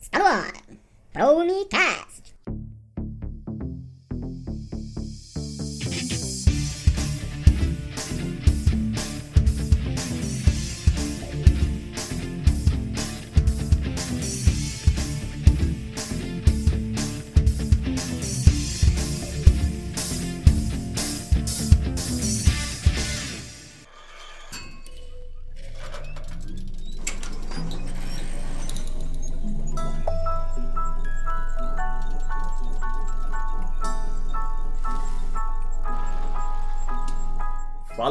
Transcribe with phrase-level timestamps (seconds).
[0.00, 0.52] Está no ar.
[1.12, 2.17] Pronicast.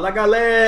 [0.08, 0.67] Fala galera!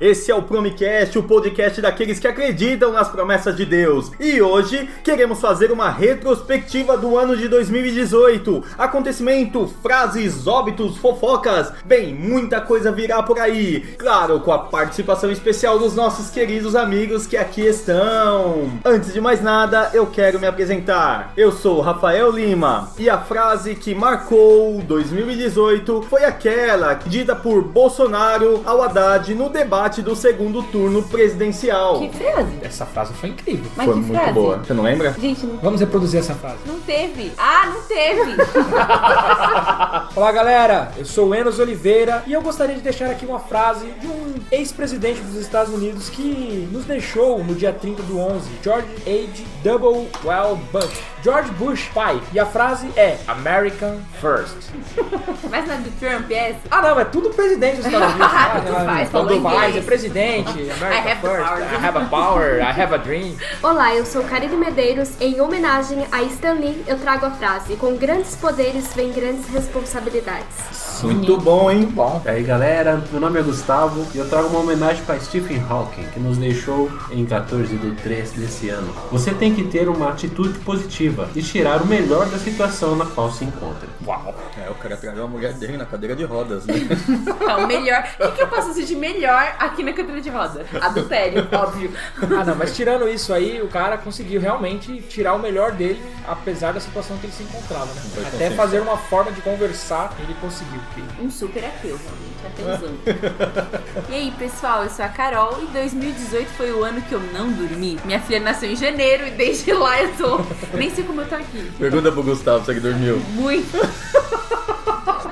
[0.00, 4.10] Esse é o Promicast, o podcast daqueles que acreditam nas promessas de Deus.
[4.18, 8.64] E hoje queremos fazer uma retrospectiva do ano de 2018.
[8.76, 11.72] Acontecimento, frases, óbitos, fofocas.
[11.84, 13.80] Bem, muita coisa virá por aí.
[13.96, 18.72] Claro, com a participação especial dos nossos queridos amigos que aqui estão.
[18.84, 21.32] Antes de mais nada, eu quero me apresentar.
[21.36, 28.62] Eu sou Rafael Lima e a frase que marcou 2018 foi aquela dita por Bolsonaro
[28.64, 32.00] ao Haddad no debate do segundo turno presidencial.
[32.00, 32.52] Que frase?
[32.62, 33.70] Essa frase foi incrível.
[33.76, 34.32] Mas Foi que muito frase?
[34.32, 34.58] boa.
[34.58, 35.12] Você não lembra?
[35.20, 36.58] Gente, não, Vamos reproduzir essa frase.
[36.66, 37.32] não teve.
[37.38, 38.36] Ah, não teve.
[40.16, 40.92] Olá, galera.
[40.96, 44.34] Eu sou o Enos Oliveira e eu gostaria de deixar aqui uma frase de um
[44.50, 49.42] ex-presidente dos Estados Unidos que nos deixou no dia 30 do 11, George H.
[49.62, 50.08] W.
[50.24, 51.13] Well Bush.
[51.24, 52.20] George Bush, pai.
[52.34, 54.68] E a frase é American First.
[55.50, 56.60] Mas não é do Trump, é essa?
[56.70, 58.32] Ah, não, é tudo presidente dos Estados Unidos.
[58.34, 58.62] né?
[58.66, 59.76] Tanto faz, falou inglês.
[59.76, 60.70] é presidente.
[60.70, 61.48] American I First.
[61.48, 61.62] power.
[61.62, 62.60] I have a power.
[62.60, 63.34] I have a dream.
[63.62, 65.12] Olá, eu sou Karine Medeiros.
[65.18, 70.83] Em homenagem a Stan Lee, eu trago a frase: Com grandes poderes vem grandes responsabilidades.
[71.04, 71.84] Muito bom, hein?
[71.92, 72.22] Bom.
[72.24, 76.04] E aí galera, meu nome é Gustavo e eu trago uma homenagem para Stephen Hawking,
[76.12, 78.94] que nos deixou em 14 de 3 desse ano.
[79.12, 83.30] Você tem que ter uma atitude positiva e tirar o melhor da situação na qual
[83.30, 83.88] se encontra.
[84.06, 84.34] Uau.
[84.56, 86.74] É, o cara tragou a mulher dele na cadeira de rodas, né?
[87.46, 88.04] Não, melhor.
[88.18, 90.64] O que, que eu posso dizer de melhor aqui na cadeira de roda?
[90.80, 91.92] Adultério, óbvio.
[92.22, 96.72] Ah, não, mas tirando isso aí, o cara conseguiu realmente tirar o melhor dele, apesar
[96.72, 98.30] da situação que ele se encontrava, né?
[98.32, 100.80] Até fazer uma forma de conversar, ele conseguiu.
[100.94, 102.98] Que- Um super apelo, realmente, usando.
[104.10, 107.50] E aí, pessoal, eu sou a Carol e 2018 foi o ano que eu não
[107.52, 107.98] dormi.
[108.04, 110.40] Minha filha nasceu em janeiro e desde lá eu tô.
[110.76, 111.70] Nem sei como eu tô aqui.
[111.78, 113.18] Pergunta pro Gustavo se ele dormiu.
[113.34, 113.76] Muito.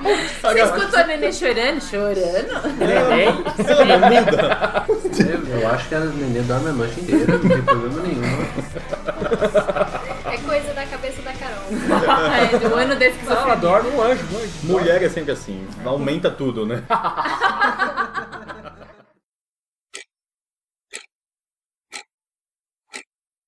[0.02, 1.80] Você escutou a nenê chorando?
[1.80, 2.76] Chorando?
[2.78, 3.44] Neném.
[3.68, 4.86] Ela não muda.
[5.60, 8.22] Eu acho que a neném dorme a noite inteira, não tem problema nenhum.
[10.24, 11.62] É coisa da cabeça da Carol.
[12.32, 13.56] É, do ano desse que Ela sofreu.
[13.58, 14.50] dorme um anjo, um anjo.
[14.64, 16.82] Mulher é sempre assim, aumenta tudo, né?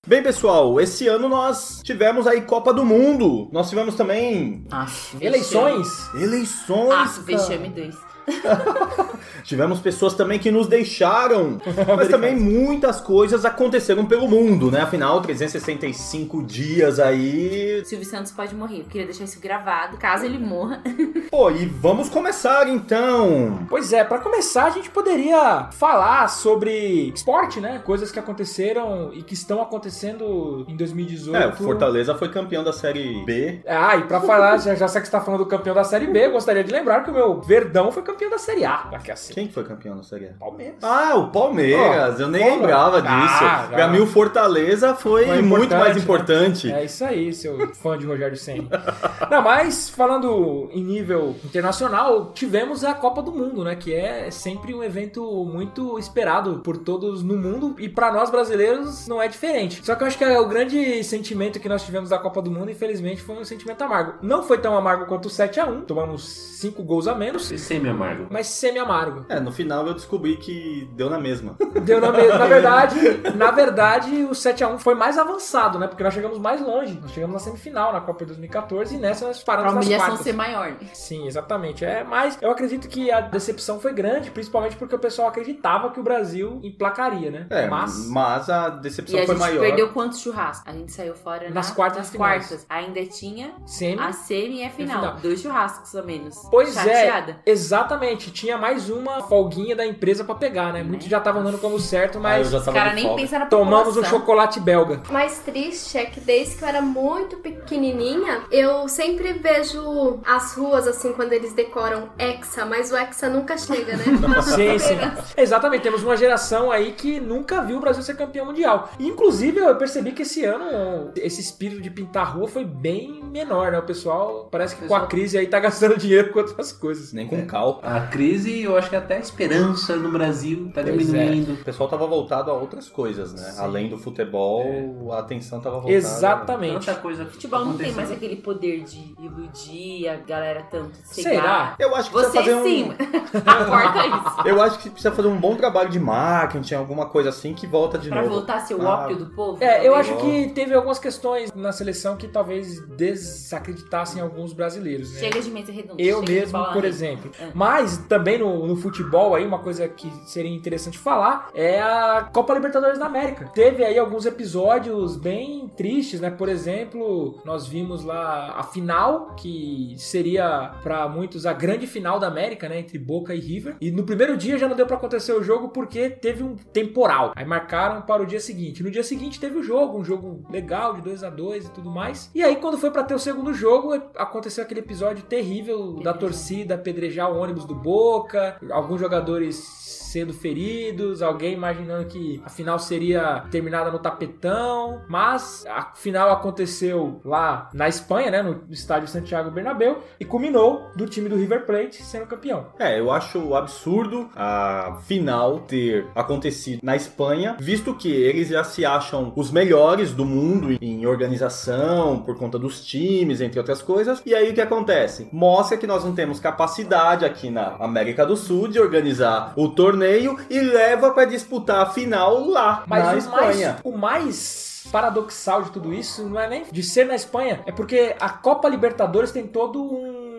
[0.06, 3.48] Bem, pessoal, esse ano nós tivemos aí Copa do Mundo.
[3.50, 5.88] Nós tivemos também Aff, Eleições.
[6.14, 6.92] eleições.
[6.92, 7.96] Ah, vexame 2.
[9.44, 11.60] Tivemos pessoas também que nos deixaram,
[11.96, 14.80] mas também muitas coisas aconteceram pelo mundo, né?
[14.80, 17.82] Afinal, 365 dias aí.
[17.84, 18.80] Silvio Santos pode morrer.
[18.80, 20.82] Eu queria deixar isso gravado, caso ele morra.
[21.30, 23.66] Pô, e vamos começar então.
[23.68, 27.82] Pois é, pra começar a gente poderia falar sobre esporte, né?
[27.84, 31.36] Coisas que aconteceram e que estão acontecendo em 2018.
[31.36, 33.60] É, o Fortaleza foi campeão da Série B.
[33.66, 36.06] Ah, e pra falar, já, já sei que você tá falando do campeão da Série
[36.06, 38.90] B, eu gostaria de lembrar que o meu Verdão foi campeão da Série A.
[39.06, 39.32] É assim.
[39.34, 40.32] Quem foi campeão da Série A?
[40.38, 40.76] Palmeiras.
[40.82, 42.16] Ah, o Palmeiras.
[42.18, 43.14] Ó, eu nem pô, lembrava disso.
[43.44, 46.02] ah, pra mim, o Fortaleza foi, Foi muito importante, mais né?
[46.02, 46.72] importante.
[46.72, 48.68] É isso aí, seu fã de Rogério Senna.
[49.30, 53.76] Não, mas falando em nível internacional, tivemos a Copa do Mundo, né?
[53.76, 59.06] Que é sempre um evento muito esperado por todos no mundo e pra nós brasileiros
[59.08, 59.84] não é diferente.
[59.84, 62.50] Só que eu acho que é o grande sentimento que nós tivemos da Copa do
[62.50, 64.14] Mundo, infelizmente, foi um sentimento amargo.
[64.22, 66.24] Não foi tão amargo quanto o 7 a 1 tomamos
[66.60, 67.58] 5 gols a menos, E
[68.04, 68.26] semi-amargo.
[68.30, 69.26] mas semi-amargo.
[69.28, 71.56] É, no final eu descobri que deu na mesma.
[71.84, 72.96] Deu na, me- na verdade,
[73.36, 75.86] na verdade, o 7 a 1 foi mais avançado, né?
[75.86, 76.98] Porque nós chegamos mais longe.
[77.00, 80.06] Nós chegamos na semifinal na Copa de 2014 e nessa nós Pra paramos nas humilhação
[80.08, 80.24] quartas.
[80.24, 80.68] ser maior.
[80.70, 80.76] né?
[80.94, 81.84] Sim, exatamente.
[81.84, 86.00] É, mas eu acredito que a decepção foi grande, principalmente porque o pessoal acreditava que
[86.00, 87.46] o Brasil emplacaria, né?
[87.50, 89.60] É, mas mas, a E decepção a foi gente maior.
[89.60, 90.66] perdeu quantos churrascos?
[90.66, 92.46] A gente saiu fora Nas na- quartas nas finais.
[92.46, 92.66] quartas.
[92.68, 95.00] Ainda tinha semi a semi e a final.
[95.00, 95.16] final.
[95.16, 96.36] Dois churrascos a menos.
[96.50, 97.40] Pois Chateada.
[97.44, 97.93] é, Exatamente,
[98.32, 100.82] tinha mais uma folguinha da empresa pra pegar, né?
[100.82, 103.38] Muitos já estavam dando como certo, Ah, eu mas já Os tava caras nem pensam
[103.38, 105.02] na tomamos um chocolate belga.
[105.10, 110.86] mais triste é que desde que eu era muito pequenininha, eu sempre vejo as ruas
[110.86, 114.04] assim quando eles decoram Hexa, mas o Hexa nunca chega, né?
[114.42, 114.96] Sim, sim.
[115.36, 118.90] Exatamente, temos uma geração aí que nunca viu o Brasil ser campeão mundial.
[118.98, 123.72] Inclusive, eu percebi que esse ano esse espírito de pintar a rua foi bem menor,
[123.72, 123.78] né?
[123.78, 127.12] O pessoal parece que com a crise aí tá gastando dinheiro com outras coisas.
[127.12, 127.80] Nem com cal.
[127.84, 131.52] A crise, eu acho que até a esperança no Brasil tá Pois diminuindo.
[131.52, 133.42] O pessoal tava voltado a outras coisas, né?
[133.42, 133.60] Sim.
[133.60, 135.94] Além do futebol, a atenção tava voltada.
[135.94, 136.86] Exatamente.
[136.86, 140.96] Tanta coisa Futebol não tem mais aquele poder de iludir a galera tanto.
[141.04, 141.32] cegar.
[141.34, 141.76] Será?
[141.78, 142.64] Eu acho que precisa Você fazer um.
[142.64, 142.90] sim,
[143.44, 144.48] aporta isso.
[144.48, 147.98] Eu acho que precisa fazer um bom trabalho de marketing, alguma coisa assim que volta
[147.98, 148.34] de Pra novo.
[148.34, 149.04] voltar a ser o Ah.
[149.04, 149.62] ópio do povo.
[149.62, 155.20] É, eu acho que teve algumas questões na seleção que talvez desacreditassem alguns brasileiros, né?
[155.20, 156.00] Chega de mesa redonda.
[156.02, 157.30] Eu mesmo, por exemplo.
[157.38, 157.48] É.
[157.54, 157.73] Mas
[158.08, 162.98] também no, no futebol aí, uma coisa que seria interessante falar é a Copa Libertadores
[162.98, 163.50] da América.
[163.54, 166.30] Teve aí alguns episódios bem tristes, né?
[166.30, 172.26] Por exemplo, nós vimos lá a final, que seria pra muitos a grande final da
[172.26, 172.78] América, né?
[172.78, 173.76] Entre Boca e River.
[173.80, 177.32] E no primeiro dia já não deu pra acontecer o jogo porque teve um temporal.
[177.34, 178.82] Aí marcaram para o dia seguinte.
[178.82, 181.90] No dia seguinte teve o jogo, um jogo legal de 2 a 2 e tudo
[181.90, 182.30] mais.
[182.34, 186.74] E aí quando foi pra ter o segundo jogo, aconteceu aquele episódio terrível da torcida
[186.74, 193.44] apedrejar o ônibus do Boca, alguns jogadores sendo feridos, alguém imaginando que a final seria
[193.50, 200.04] terminada no tapetão, mas a final aconteceu lá na Espanha, né, no estádio Santiago Bernabéu
[200.20, 202.68] e culminou do time do River Plate sendo campeão.
[202.78, 208.86] É, eu acho absurdo a final ter acontecido na Espanha, visto que eles já se
[208.86, 214.22] acham os melhores do mundo em organização, por conta dos times, entre outras coisas.
[214.24, 215.28] E aí o que acontece?
[215.32, 220.03] Mostra que nós não temos capacidade aqui na América do Sul de organizar o torneio
[220.50, 223.68] e leva para disputar a final lá Mas na o Espanha.
[223.70, 227.72] mais, o mais paradoxal de tudo isso não é nem de ser na Espanha, é
[227.72, 229.82] porque a Copa Libertadores tem todo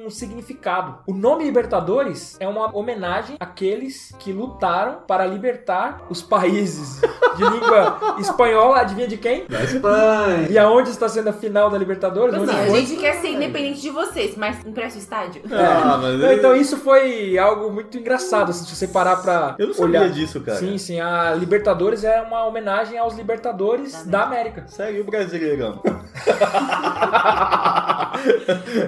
[0.05, 0.99] um significado.
[1.07, 7.01] O nome Libertadores é uma homenagem àqueles que lutaram para libertar os países
[7.35, 8.81] de língua espanhola.
[8.81, 9.45] Adivinha de quem?
[9.47, 10.47] Da Espanha.
[10.49, 12.33] E aonde está sendo a final da Libertadores?
[12.35, 12.85] Assim, a foi?
[12.85, 15.41] gente quer ser independente de vocês, mas empresta o estádio.
[15.51, 19.67] Ah, mas Não, então isso foi algo muito engraçado, assim, se você parar pra eu
[19.67, 20.11] não sabia olhar.
[20.11, 20.57] disso, cara.
[20.59, 24.65] Sim, sim, a Libertadores é uma homenagem aos Libertadores da América.
[24.67, 25.81] Segue o Brasileirão.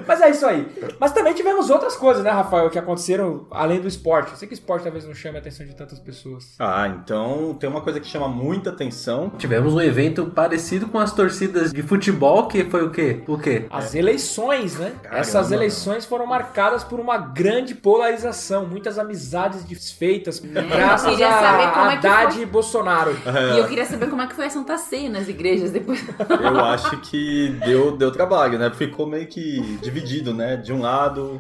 [0.08, 0.68] Mas é isso aí.
[1.00, 4.32] Mas também tivemos outras coisas, né, Rafael, que aconteceram além do esporte.
[4.32, 6.56] Eu sei que o esporte talvez não chame a atenção de tantas pessoas.
[6.60, 9.32] Ah, então tem uma coisa que chama muita atenção.
[9.38, 13.22] Tivemos um evento parecido com as torcidas de futebol, que foi o quê?
[13.28, 13.66] O quê?
[13.70, 14.94] As eleições, né?
[15.02, 15.20] Caramba.
[15.22, 21.72] Essas eleições foram marcadas por uma grande polarização, muitas amizades desfeitas, graças queria saber a
[21.72, 22.44] como é que Haddad foi.
[22.44, 23.18] e Bolsonaro.
[23.56, 26.04] E eu queria saber como é que foi a Santa Ceia nas igrejas depois.
[26.30, 28.70] Eu acho que deu, deu trabalho, né?
[28.72, 30.56] Ficou meio que dividido, né?
[30.58, 30.97] De um lado,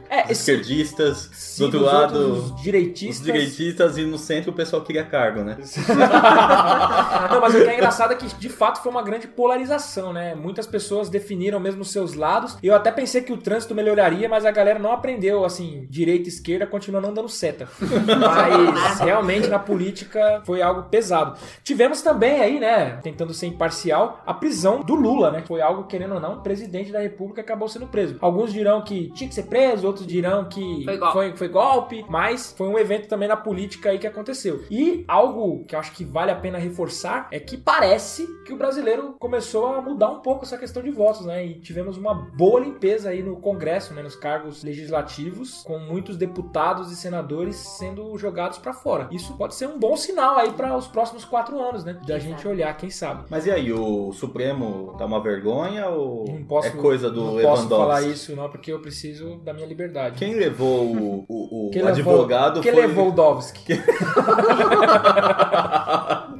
[0.09, 3.25] É, os esse- esquerdistas, Sim, do outro lado, os direitistas.
[3.25, 5.57] direitistas e no centro o pessoal queria cargo, né?
[7.31, 10.35] Não, mas o que é engraçado é que de fato foi uma grande polarização, né?
[10.35, 12.57] Muitas pessoas definiram mesmo seus lados.
[12.61, 16.31] Eu até pensei que o trânsito melhoraria, mas a galera não aprendeu, assim, direita e
[16.31, 17.67] esquerda continua não dando seta.
[18.07, 21.37] Mas realmente na política foi algo pesado.
[21.63, 25.43] Tivemos também aí, né, tentando ser imparcial, a prisão do Lula, né?
[25.47, 28.17] Foi algo, querendo ou não, o presidente da república acabou sendo preso.
[28.21, 31.13] Alguns dirão que tinha que ser preso, outros dirão que Foi golpe.
[31.13, 34.63] foi, foi golpe, mas foi um evento também na política aí que aconteceu.
[34.69, 38.57] E algo que eu acho que vale a pena reforçar é que parece que o
[38.57, 41.45] brasileiro começou a mudar um pouco essa questão de votos, né?
[41.45, 44.01] E tivemos uma boa limpeza aí no Congresso, né?
[44.01, 49.07] Nos cargos legislativos, com muitos deputados e senadores sendo jogados pra fora.
[49.11, 51.99] Isso pode ser um bom sinal aí para os próximos quatro anos, né?
[52.07, 52.49] Da gente sabe?
[52.49, 53.23] olhar, quem sabe.
[53.29, 57.27] Mas e aí, o Supremo dá uma vergonha ou Não posso, é coisa do não
[57.33, 57.69] posso Lewandowski?
[57.69, 60.15] falar isso, não, porque eu preciso da minha liberdade.
[60.17, 62.81] Quem levou o, o, o Quem levou- advogado Quem foi...
[62.81, 63.73] levou o Dovski?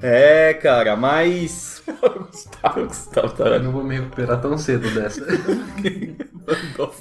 [0.01, 1.82] é, cara, mas...
[2.32, 5.25] Gustavo, Gustavo tá- Eu não vou me recuperar tão cedo dessa.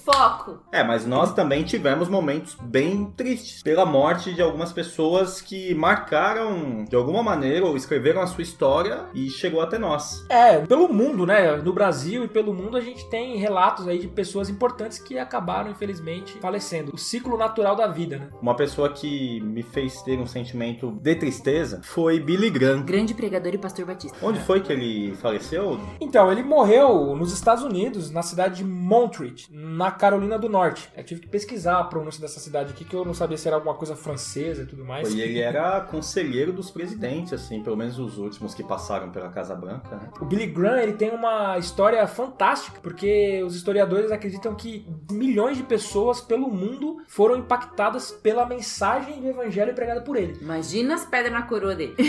[0.05, 0.59] Foco.
[0.73, 6.85] É, mas nós também tivemos momentos bem tristes pela morte de algumas pessoas que marcaram
[6.85, 10.25] de alguma maneira ou escreveram a sua história e chegou até nós.
[10.29, 11.57] É, pelo mundo, né?
[11.57, 15.71] No Brasil e pelo mundo a gente tem relatos aí de pessoas importantes que acabaram,
[15.71, 16.93] infelizmente, falecendo.
[16.95, 18.29] O ciclo natural da vida, né?
[18.41, 22.83] Uma pessoa que me fez ter um sentimento de tristeza foi Billy Graham.
[22.83, 24.17] Grande pregador e pastor batista.
[24.23, 25.79] Onde foi que ele faleceu?
[26.01, 29.36] Então, ele morreu nos Estados Unidos, na cidade de Montreat.
[29.37, 30.89] Charlotte, na Carolina do Norte.
[30.97, 33.57] Eu tive que pesquisar a pronúncia dessa cidade aqui, que eu não sabia se era
[33.57, 35.13] alguma coisa francesa e tudo mais.
[35.13, 39.55] E ele era conselheiro dos presidentes, assim, pelo menos os últimos que passaram pela Casa
[39.55, 40.09] Branca, né?
[40.21, 45.63] O Billy Graham ele tem uma história fantástica, porque os historiadores acreditam que milhões de
[45.63, 50.39] pessoas pelo mundo foram impactadas pela mensagem do evangelho pregada por ele.
[50.41, 51.95] Imagina as pedras na coroa dele.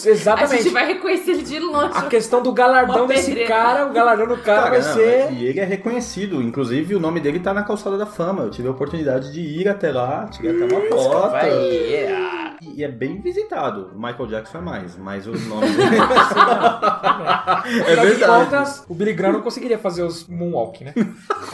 [0.00, 0.62] A Exatamente.
[0.62, 1.96] gente vai reconhecer ele de longe.
[1.96, 5.32] A questão do galardão desse cara, o galardão do cara, vai não, ser.
[5.32, 8.42] E ele é reconhecido, inclusive o nome dele tá na calçada da fama.
[8.42, 11.46] Eu tive a oportunidade de ir até lá, tirei até uma foto.
[11.46, 13.90] E e é bem visitado.
[13.94, 15.96] Michael Jackson é mais, mas o nome dele.
[17.02, 18.44] É verdade.
[18.44, 20.92] Contas, o Billy Graham não conseguiria fazer os moonwalk, né?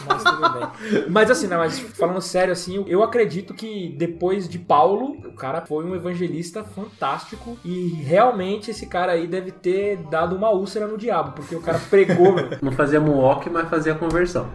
[0.07, 1.03] Mas tudo bem.
[1.09, 5.61] Mas assim, não, mas falando sério, assim, eu- acredito que depois de Paulo, o cara
[5.65, 10.97] foi um evangelista fantástico e realmente esse cara aí deve ter dado uma úlcera no
[10.97, 12.49] diabo, porque o cara pregou, meu.
[12.61, 14.49] Não fazia moonwalk, mas fazia conversão.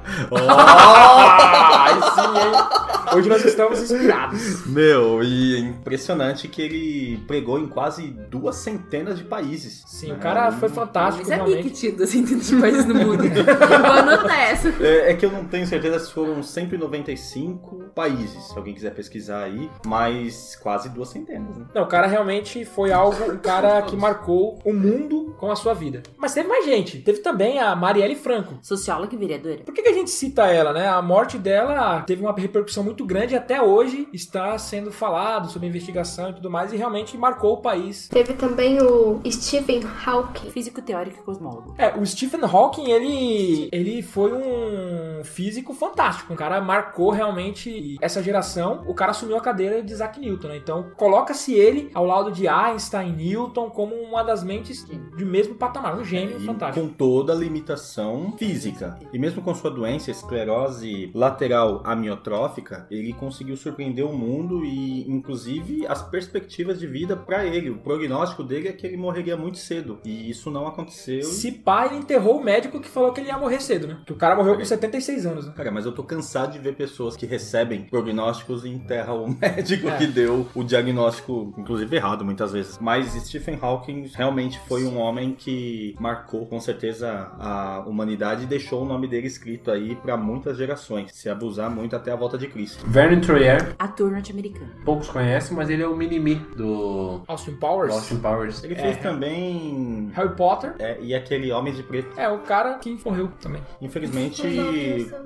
[0.48, 2.82] Ah, aí sim, hein?
[3.14, 4.66] Hoje nós estamos inspirados.
[4.66, 9.82] Meu, e é impressionante que ele pregou em quase duas centenas de países.
[9.86, 10.14] Sim, né?
[10.14, 11.80] o cara foi fantástico, Mas sabia que realmente.
[11.80, 13.22] tinha 200 países no mundo.
[13.28, 14.68] Vou anotar essa.
[14.80, 19.44] É, é que eu não tenho certeza se foram 195 países, se alguém quiser pesquisar
[19.44, 21.66] aí, mas quase duas centenas, né?
[21.74, 25.74] Não, o cara realmente foi algo, um cara que marcou o mundo com a sua
[25.74, 26.02] vida.
[26.16, 26.98] Mas teve mais gente.
[27.00, 28.58] Teve também a Marielle Franco.
[28.62, 29.58] Socióloga e vereadora.
[29.64, 30.88] Por que, que a gente cita ela, né?
[30.88, 35.68] A morte dela teve uma repercussão muito grande e até hoje está sendo falado sobre
[35.68, 38.08] investigação e tudo mais e realmente marcou o país.
[38.08, 40.50] Teve também o Stephen Hawking.
[40.50, 41.74] Físico teórico e cosmólogo.
[41.76, 46.32] É, o Stephen Hawking, ele, ele foi um físico fantástico.
[46.32, 48.84] Um cara marcou realmente essa geração.
[48.86, 50.56] O cara assumiu a cadeira de Isaac Newton, né?
[50.56, 54.84] Então, coloca-se ele ao lado de Einstein, Newton, como uma das mentes
[55.16, 55.98] de mesmo patamar.
[55.98, 56.86] Um gênio E fantástico.
[56.86, 58.98] com toda a limitação física.
[59.12, 65.86] E mesmo com sua doença, esclerose lateral amiotrófica, ele conseguiu surpreender o mundo e, inclusive,
[65.86, 67.70] as perspectivas de vida para ele.
[67.70, 69.98] O prognóstico dele é que ele morreria muito cedo.
[70.04, 71.22] E isso não aconteceu.
[71.22, 73.98] Se pá, ele enterrou o médico que falou que ele ia morrer cedo, né?
[74.06, 75.52] Que o cara morreu com 76 anos, né?
[75.56, 79.88] Cara, mas eu tô cansado de ver pessoas que recebem prognósticos e enterram o médico
[79.88, 79.96] É.
[79.98, 82.78] que deu o diagnóstico, inclusive errado muitas vezes.
[82.80, 88.82] Mas Stephen Hawking realmente foi um homem que marcou com certeza a humanidade e deixou
[88.82, 92.46] o nome dele escrito aí pra muitas gerações, se abusar muito até a volta de
[92.48, 92.84] Cristo.
[92.86, 94.70] Vernon Troyer, Ator norte-americano.
[94.84, 98.62] poucos conhecem, mas ele é o mini-me do Austin Powers, Austin Powers.
[98.64, 98.76] Ele É.
[98.76, 100.51] fez também Harry Potter.
[100.78, 103.62] É, e aquele Homem de Preto, É, o cara que morreu também.
[103.80, 104.42] infelizmente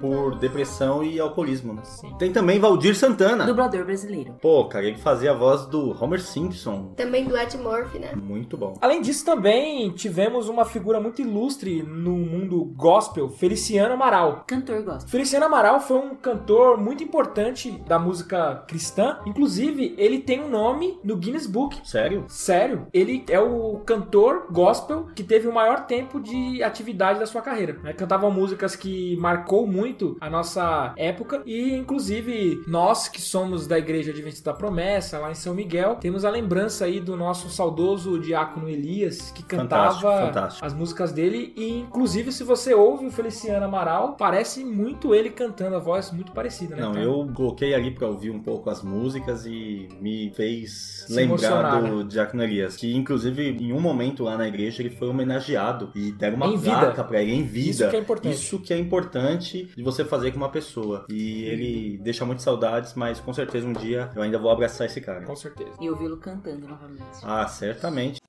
[0.01, 1.73] por depressão e alcoolismo.
[1.75, 1.83] né?
[1.85, 2.15] Sim.
[2.19, 3.45] Tem também Valdir Santana.
[3.45, 4.35] Dublador brasileiro.
[4.41, 6.93] Pô, cara, ele fazia a voz do Homer Simpson.
[6.97, 8.13] Também do Ed Murphy, né?
[8.15, 8.75] Muito bom.
[8.81, 14.45] Além disso, também tivemos uma figura muito ilustre no mundo gospel, Feliciano Amaral.
[14.47, 15.09] Cantor gospel.
[15.09, 19.19] Feliciano Amaral foi um cantor muito importante da música cristã.
[19.27, 21.81] Inclusive, ele tem um nome no Guinness Book.
[21.85, 22.25] Sério?
[22.29, 27.43] Sério, ele é o cantor gospel que teve o maior tempo de atividade da sua
[27.43, 27.79] carreira.
[27.83, 27.93] Né?
[27.93, 34.11] Cantava músicas que marcou muito a nossa época e, inclusive, nós que somos da Igreja
[34.11, 38.69] Adventista da Promessa, lá em São Miguel, temos a lembrança aí do nosso saudoso diácono
[38.69, 40.67] Elias, que cantava Fantástico, fantástico.
[40.67, 45.77] as músicas dele e, inclusive, se você ouve o Feliciano Amaral, parece muito ele cantando
[45.77, 46.83] a voz muito parecida, né?
[46.83, 51.81] Não, Então, eu coloquei ali pra ouvir um pouco as músicas e me fez lembrar
[51.81, 56.13] do Diácono Elias, que inclusive em um momento lá na igreja ele foi homenageado e
[56.13, 56.79] deram uma Em vida.
[56.79, 57.71] placa pra ele em vida.
[57.71, 58.35] Isso que é importante.
[58.35, 61.05] Isso que é importante de você fazer com uma pessoa.
[61.09, 65.01] E ele deixa muitas saudades, mas com certeza um dia eu ainda vou abraçar esse
[65.01, 65.23] cara.
[65.23, 65.71] Com certeza.
[65.81, 67.03] E ouvi-lo cantando novamente.
[67.23, 68.21] Ah, certamente.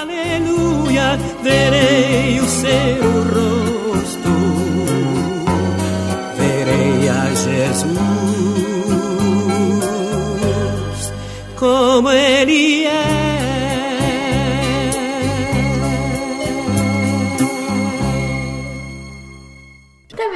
[0.00, 4.30] Aleluia, verei o seu rosto,
[6.36, 7.92] verei a Jesus
[11.58, 13.19] como ele é.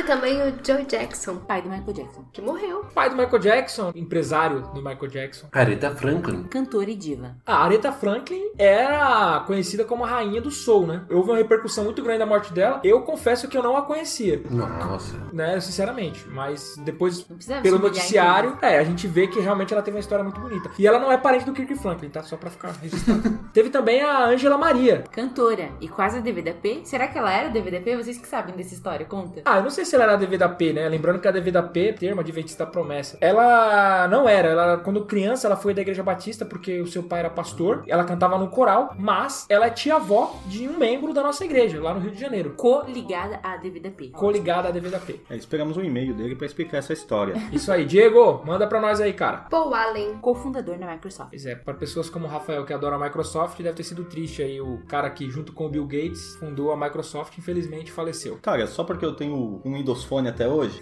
[0.04, 2.24] Também o Joe Jackson, Pai do Michael Jackson.
[2.32, 2.84] que morreu.
[2.94, 5.46] Pai do Michael Jackson, empresário do Michael Jackson.
[5.52, 6.44] Aretha Franklin.
[6.44, 7.36] Cantor e diva.
[7.46, 11.02] A Aretha Franklin era conhecida como a rainha do soul, né?
[11.10, 12.80] Houve uma repercussão muito grande da morte dela.
[12.84, 15.16] Eu confesso que eu não a conhecia, Nossa.
[15.32, 15.60] né?
[15.60, 16.26] Sinceramente.
[16.28, 17.26] Mas depois,
[17.62, 20.70] pelo noticiário, é, a gente vê que realmente ela teve uma história muito bonita.
[20.78, 22.22] E ela não é parente do Kirk Franklin, tá?
[22.22, 23.38] Só pra ficar registrado.
[23.52, 25.04] teve também a Angela Maria.
[25.08, 25.24] então.
[25.24, 26.82] Cantora e quase a DVDP.
[26.84, 27.96] Será que ela era DVDP?
[27.96, 29.42] Vocês que sabem dessa história, conta.
[29.44, 30.88] Ah, eu não sei se se ela era DV da P, né?
[30.88, 34.48] Lembrando que a DV da P, termo Adventista Promessa, ela não era.
[34.48, 37.84] Ela, quando criança, ela foi da Igreja Batista porque o seu pai era pastor.
[37.86, 41.94] Ela cantava no coral, mas ela é tia-avó de um membro da nossa igreja, lá
[41.94, 42.54] no Rio de Janeiro.
[42.56, 44.08] Co-ligada à DVDP.
[44.08, 45.20] Coligada à DV da P.
[45.30, 47.34] É, esperamos um e-mail dele pra explicar essa história.
[47.52, 49.46] Isso aí, Diego, manda pra nós aí, cara.
[49.48, 50.14] Paul Allen.
[50.20, 51.30] Cofundador da Microsoft.
[51.30, 54.42] Pois é, para pessoas como o Rafael que adora a Microsoft, deve ter sido triste
[54.42, 58.38] aí o cara que junto com o Bill Gates fundou a Microsoft, infelizmente faleceu.
[58.42, 60.80] Cara, só porque eu tenho um Windows Phone até hoje?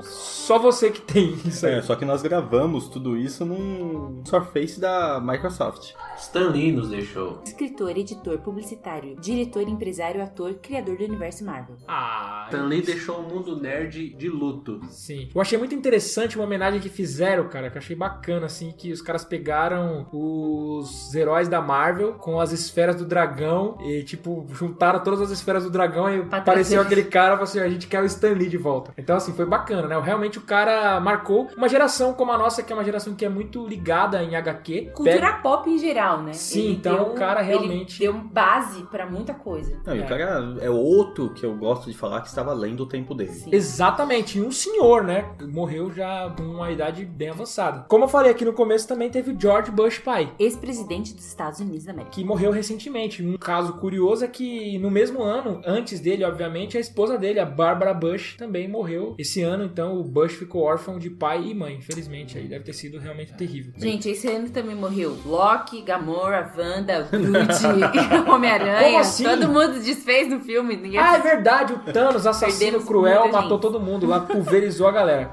[0.00, 1.74] Só você que tem isso aí.
[1.74, 5.94] É, só que nós gravamos tudo isso num Surface da Microsoft.
[6.18, 7.40] Stan Lee nos deixou.
[7.44, 11.76] Escritor, editor, publicitário, diretor, empresário, ator, criador do universo Marvel.
[11.88, 14.80] Ah, Stan Lee deixou o mundo nerd de luto.
[14.90, 15.30] Sim.
[15.34, 18.92] Eu achei muito interessante uma homenagem que fizeram, cara, que eu achei bacana, assim, que
[18.92, 25.02] os caras pegaram os heróis da Marvel com as esferas do dragão e, tipo, juntaram
[25.02, 28.02] todas as esferas do dragão e apareceu aquele cara e falou assim, a gente quer
[28.02, 28.92] o Stan Lee de volta.
[28.98, 30.00] Então, assim, foi bacana, né?
[30.00, 33.28] Realmente o cara marcou uma geração como a nossa, que é uma geração que é
[33.28, 34.90] muito ligada em HQ.
[34.94, 36.32] Cultura Pega- pop em geral, né?
[36.32, 39.78] Sim, então o cara realmente- Ele deu base pra muita coisa.
[39.86, 40.04] Não, e É.
[40.04, 43.32] o cara é outro que eu gosto de falar que estava além do tempo dele.
[43.32, 43.50] Sim.
[43.52, 45.24] Exatamente, e um senhor, né?
[45.42, 47.84] Morreu já com uma idade bem avançada.
[47.88, 50.32] Como eu falei aqui no começo, também teve o George Bush pai.
[50.38, 52.14] Ex-presidente dos Estados Unidos da América.
[52.14, 53.22] que morreu recentemente.
[53.24, 57.44] Um caso curioso é que no mesmo ano, antes dele, obviamente, a esposa dele, a
[57.54, 59.64] Barbara Bush, também morreu esse ano.
[59.64, 62.36] Então o Bush ficou órfão de pai e mãe, infelizmente.
[62.38, 63.72] Aí deve ter sido realmente terrível.
[63.76, 69.00] Gente, esse ano também morreu Loki, Gamora, Wanda, Groot, Homem-Aranha.
[69.00, 69.24] Assim?
[69.24, 70.76] Todo mundo desfez no filme.
[70.76, 73.60] Ninguém Ah, é verdade, o Thanos, assassino Perdemos cruel, matou gente.
[73.62, 75.32] todo mundo lá, pulverizou a galera.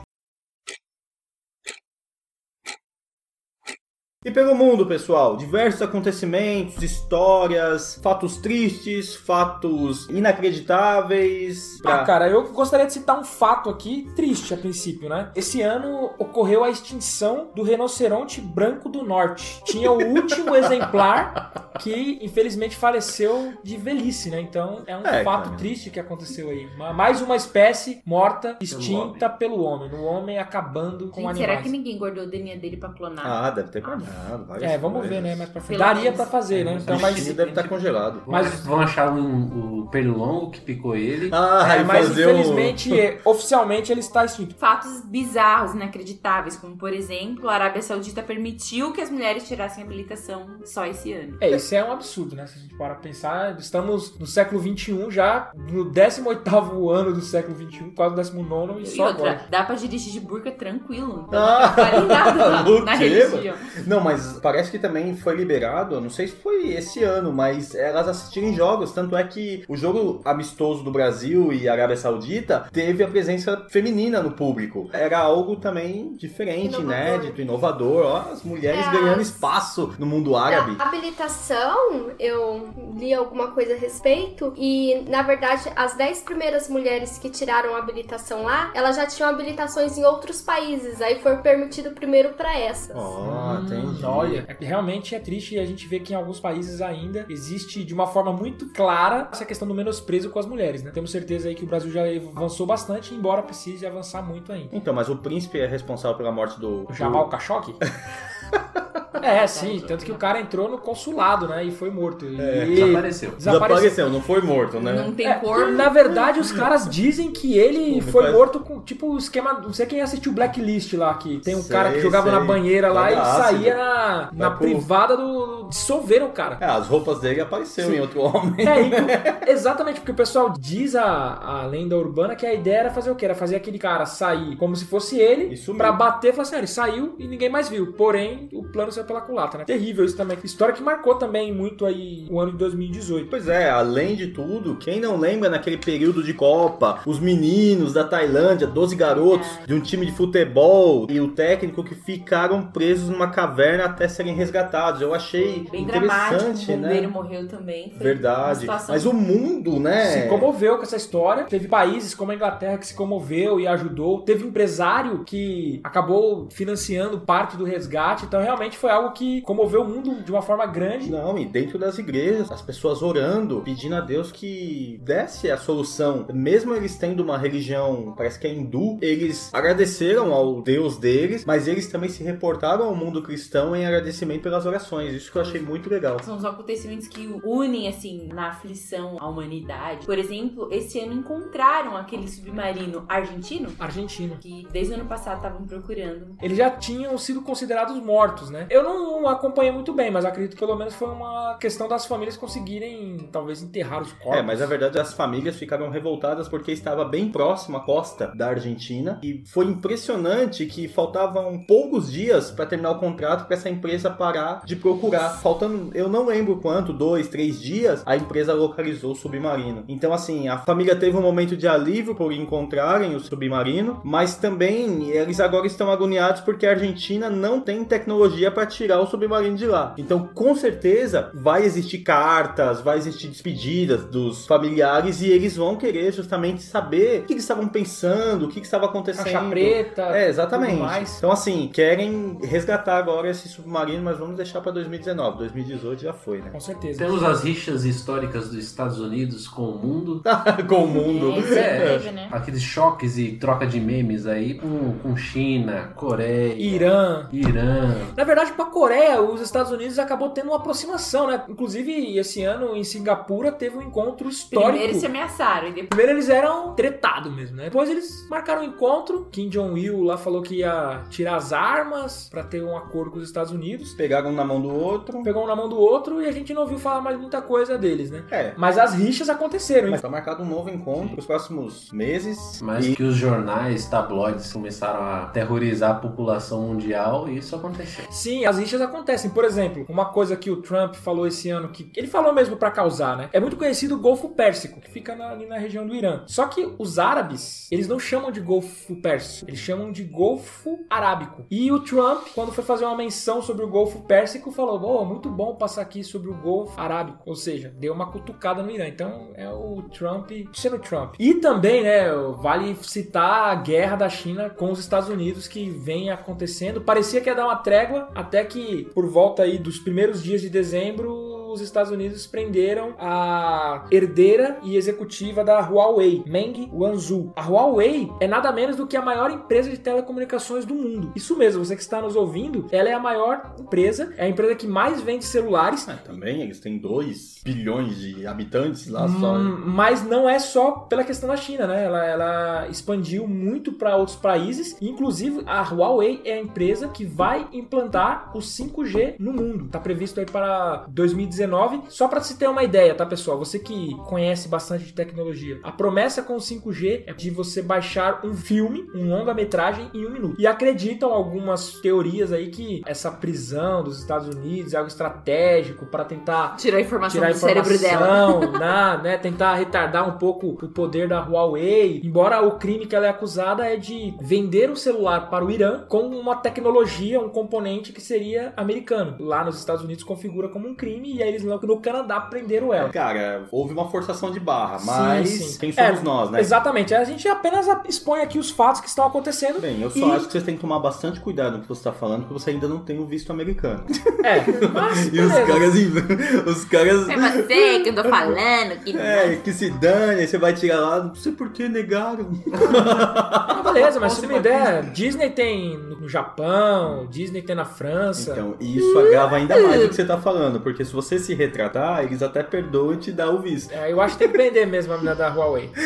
[4.23, 11.79] E pelo mundo, pessoal, diversos acontecimentos, histórias, fatos tristes, fatos inacreditáveis.
[11.79, 15.31] Ah, pra- cara, eu gostaria de citar um fato aqui, triste a princípio, né?
[15.35, 19.59] Esse ano ocorreu a extinção do rinoceronte branco do norte.
[19.65, 24.39] Tinha o último exemplar que, infelizmente, faleceu de velhice, né?
[24.39, 25.57] Então, é um É, fato cara.
[25.57, 26.69] triste que aconteceu aí.
[26.77, 29.89] Ma- Mais uma espécie morta, extinta pelo homem.
[29.91, 31.37] O homem acabando com Gente, animais.
[31.39, 33.25] será que ninguém guardou o DNA dele pra clonar?
[33.25, 34.10] Ah, deve ter guardado.
[34.47, 35.15] Várias É, vamos coisas.
[35.15, 35.35] ver, né?
[35.35, 35.79] Mais pra frente.
[35.79, 36.77] Daria pra fazer, né?
[36.81, 38.21] Então, o mas, deve estar congelado.
[38.27, 41.29] Mas- Vão achar um, o pernilongo que picou ele.
[41.33, 42.89] Ah, é, mas um- infelizmente,
[43.25, 44.55] oficialmente, ele está extinto.
[44.55, 49.85] Fatos bizarros, inacreditáveis, como por exemplo, a Arábia Saudita permitiu que as mulheres tirassem a
[49.85, 51.37] habilitação só esse ano.
[51.41, 52.45] É, isso é um absurdo, né?
[52.47, 57.55] Se a gente para pensar, estamos no século XXI já, no 18º ano do século
[57.55, 59.47] XXI, quase no 19 e E só outra, agora.
[59.49, 61.27] dá pra dirigir de burca tranquilo.
[61.31, 63.55] Não Ah, em nada na, na religião.
[63.87, 68.07] Não, mas parece que também foi liberado, não sei se foi esse ano, mas elas
[68.07, 68.91] assistirem jogos.
[68.91, 74.21] Tanto é que o jogo amistoso do Brasil e Arábia Saudita teve a presença feminina
[74.21, 74.89] no público.
[74.93, 76.83] Era algo também diferente, Inovador.
[76.93, 78.05] inédito, inovador.
[78.05, 80.75] Ó, as mulheres É, ganhando espaço no mundo árabe.
[80.75, 87.17] Da habilitação, eu li alguma coisa a respeito e, na verdade, as 10 primeiras mulheres
[87.17, 91.91] que tiraram a habilitação lá, elas já tinham habilitações em outros países, aí foi permitido
[91.91, 92.95] primeiro pra essas.
[92.95, 93.21] Ó,
[93.61, 94.05] Hum, entendi.
[94.05, 97.83] Olha, é que realmente é triste a gente ver que em alguns países ainda existe
[97.83, 100.91] de uma forma muito clara essa questão do menosprezo com as mulheres, né?
[100.91, 104.69] Temos certeza aí que o Brasil já avançou bastante, embora precise avançar muito ainda.
[104.75, 106.85] Então, mas o príncipe é responsável pela morte do.
[106.89, 107.75] O Jamal Khashoggi?
[109.21, 112.25] É, sim, tanto que o cara entrou no consulado, né, e foi morto.
[112.25, 112.35] E
[112.75, 113.31] Desapareceu.
[113.31, 114.93] Desapareceu, não foi morto, né?
[114.93, 115.71] Não tem É, cor.
[115.71, 119.53] Na verdade, os caras dizem que ele Pô, foi faz- morto com, tipo, o esquema.
[119.53, 122.39] Não sei quem assistiu Blacklist lá, que tem um Sei, cara que jogava sei.
[122.39, 123.43] na banheira lá e Joga ácido.
[123.63, 125.67] saía na, na Vai pro- privada do.
[125.69, 126.57] dissolveram o cara.
[126.61, 127.97] É, as roupas dele apareceram Sim.
[127.97, 128.53] em outro homem.
[128.65, 132.91] É, e- exatamente, porque o pessoal diz a, a lenda urbana que a ideia era
[132.91, 133.25] fazer o quê?
[133.25, 135.77] Era fazer aquele cara sair como se fosse ele, E sumiu.
[135.79, 137.93] pra bater e falar assim, ah, ele saiu e ninguém mais viu.
[137.93, 139.65] Porém, o plano saiu pela culatra, né?
[139.65, 140.37] Terrível isso também.
[140.43, 143.29] História que marcou também muito aí o ano de 2018.
[143.29, 148.03] Pois é, além de tudo, quem não lembra naquele período de Copa, os meninos da
[148.03, 153.29] Tailândia, 12 garotos de um time de futebol e o técnico que ficaram presos numa
[153.29, 155.01] caverna até serem resgatados.
[155.01, 157.07] Eu achei Bem dramático, interessante, o bombeiro né?
[157.07, 157.91] morreu também.
[157.91, 158.65] Foi Verdade.
[158.65, 160.05] Mas o mundo, né?
[160.05, 161.43] se comoveu com essa história.
[161.45, 164.21] Teve países como a Inglaterra que se comoveu e ajudou.
[164.21, 168.25] Teve empresário que acabou financiando parte do resgate.
[168.25, 171.09] Então, realmente foi foi algo que comoveu o mundo de uma forma grande.
[171.09, 176.25] Não, e dentro das igrejas, as pessoas orando, pedindo a Deus que desse a solução.
[176.33, 181.67] Mesmo eles tendo uma religião, parece que é hindu, eles agradeceram ao Deus deles, mas
[181.67, 185.13] eles também se reportaram ao mundo cristão em agradecimento pelas orações.
[185.13, 186.21] Isso que eu achei muito legal.
[186.21, 190.05] São os acontecimentos que unem, assim, na aflição a humanidade.
[190.05, 194.37] Por exemplo, esse ano encontraram aquele submarino argentino Argentino.
[194.41, 196.35] que desde o ano passado estavam procurando.
[196.41, 198.67] Eles já tinham sido considerados mortos, né?
[198.69, 202.37] Eu não acompanhei muito bem, mas acredito que pelo menos foi uma questão das famílias
[202.37, 204.39] conseguirem, talvez, enterrar os corpos.
[204.39, 208.49] É, mas a verdade as famílias ficaram revoltadas porque estava bem próximo à costa da
[208.49, 214.09] Argentina e foi impressionante que faltavam poucos dias para terminar o contrato para essa empresa
[214.09, 215.29] parar de procurar.
[215.41, 219.83] Faltando, eu não lembro quanto, dois, três dias, a empresa localizou o submarino.
[219.87, 225.09] Então, assim, a família teve um momento de alívio por encontrarem o submarino, mas também
[225.09, 229.65] eles agora estão agoniados porque a Argentina não tem tecnologia para tirar o submarino de
[229.65, 229.93] lá.
[229.97, 236.11] Então, com certeza, vai existir cartas, vai existir despedidas dos familiares e eles vão querer
[236.13, 239.23] justamente saber o que, que estavam pensando, o que, que estava acontecendo.
[239.25, 240.01] Caixa preta.
[240.15, 240.81] É, exatamente.
[241.17, 245.37] Então, assim, querem resgatar agora esse submarino, mas vamos deixar para 2019.
[245.39, 246.49] 2018 já foi, né?
[246.51, 246.99] Com certeza.
[246.99, 250.21] Temos as rixas históricas dos Estados Unidos com o mundo.
[250.67, 251.33] Com o mundo.
[251.53, 251.97] É, É.
[251.97, 252.29] teve, né?
[252.31, 257.27] Aqueles choques e troca de memes aí com, com China, Coreia, Irã.
[257.31, 257.95] Irã.
[258.15, 261.43] Na verdade, pra Coreia, os Estados Unidos acabou tendo uma aproximação, né?
[261.49, 264.71] Inclusive, esse ano em Singapura teve um encontro histórico.
[264.71, 265.87] Primeiro se ameaçaram e depois.
[265.89, 267.65] Primeiro eles eram tretados mesmo, né?
[267.65, 269.27] Depois eles marcaram um encontro.
[269.31, 273.23] Kim Jong-il lá falou que ia tirar as armas pra ter um acordo com os
[273.23, 273.93] Estados Unidos.
[273.93, 275.21] Pegaram um na mão do outro.
[275.23, 277.77] Pegou um na mão do outro e a gente não ouviu falar mais muita coisa
[277.77, 278.23] deles, né?
[278.31, 278.53] É.
[278.57, 279.91] Mas as rixas aconteceram, hein?
[279.91, 282.61] Mas tá marcado um novo encontro nos próximos meses.
[282.61, 288.05] Mas E que os jornais, tabloides começaram a terrorizar a população mundial e isso aconteceu.
[288.09, 289.29] Sim, as rixas acontecem.
[289.31, 292.71] Por exemplo, uma coisa que o Trump falou esse ano, que ele falou mesmo pra
[292.71, 293.29] causar, né?
[293.33, 296.23] É muito conhecido o Golfo Pérsico, que fica na- ali na região do Irã.
[296.27, 301.45] Só que os árabes, eles não chamam de Golfo Pérsico, eles chamam de Golfo Arábico.
[301.49, 305.29] E o Trump, quando foi fazer uma menção sobre o Golfo Pérsico, falou: "Oh, muito
[305.29, 307.19] bom passar aqui sobre o Golfo Arábico".
[307.25, 308.87] Ou seja, deu uma cutucada no Irã.
[308.87, 311.15] Então é o Trump sendo Trump.
[311.19, 316.09] E também, né, vale citar a guerra da China com os Estados Unidos que vem
[316.09, 316.81] acontecendo.
[316.81, 320.49] Parecia que ia dar uma trégua, até que por volta aí dos primeiros dias de
[320.49, 327.33] dezembro os Estados Unidos prenderam a herdeira e executiva da Huawei, Meng Wanzhou.
[327.35, 331.11] A Huawei é nada menos do que a maior empresa de telecomunicações do mundo.
[331.15, 334.55] Isso mesmo, você que está nos ouvindo, ela é a maior empresa, é a empresa
[334.55, 335.87] que mais vende celulares.
[335.87, 339.35] Ah, também eles têm 2 bilhões de habitantes lá só.
[339.35, 341.83] Hum, mas não é só pela questão da China, né?
[341.83, 344.77] Ela, ela expandiu muito para outros países.
[344.81, 349.67] Inclusive, a Huawei é a empresa que vai implantar o 5G no mundo.
[349.69, 351.40] Tá previsto aí para 2019.
[351.89, 353.37] Só para se ter uma ideia, tá, pessoal?
[353.39, 355.59] Você que conhece bastante de tecnologia.
[355.63, 360.09] A promessa com o 5G é de você baixar um filme, um longa-metragem em um
[360.11, 360.35] minuto.
[360.39, 366.03] E acreditam algumas teorias aí que essa prisão dos Estados Unidos é algo estratégico para
[366.05, 367.93] tentar Tirou a informação tirar a do cérebro dela.
[368.37, 372.01] informação, na- né, tentar retardar um pouco o poder da Huawei.
[372.03, 375.85] Embora o crime que ela é acusada é de vender um celular para o Irã
[375.87, 379.15] com uma tecnologia, um componente que seria americano.
[379.19, 382.89] Lá nos Estados Unidos configura como um crime e aí eles no Canadá prenderam ela.
[382.89, 385.59] Cara, houve uma forçação de barra, mas Sim, sim.
[385.59, 386.39] quem somos É, nós, né?
[386.39, 386.93] Exatamente.
[386.93, 389.59] A gente apenas expõe aqui os fatos que estão acontecendo.
[389.59, 391.79] Bem, eu só E- acho que vocês têm que tomar bastante cuidado no que você
[391.79, 393.83] está falando, porque você ainda não tem o visto americano.
[394.23, 394.39] É,
[394.71, 396.45] mas E os caras.
[396.45, 397.09] Os caras.
[397.09, 401.03] É você que eu tô falando que É, que se dane, você vai tirar lá,
[401.03, 402.29] não sei por que negaram.
[402.53, 408.31] Ah, beleza, mas se você me der, Disney tem no Japão, Disney tem na França.
[408.31, 412.03] Então, isso agrava ainda mais o que você tá falando, porque se você se retratar,
[412.03, 413.71] eles até perdoam e te dão o visto.
[413.71, 415.71] É, eu acho que tem que prender mesmo a menina da Huawei.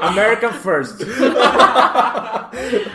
[0.00, 1.00] American first.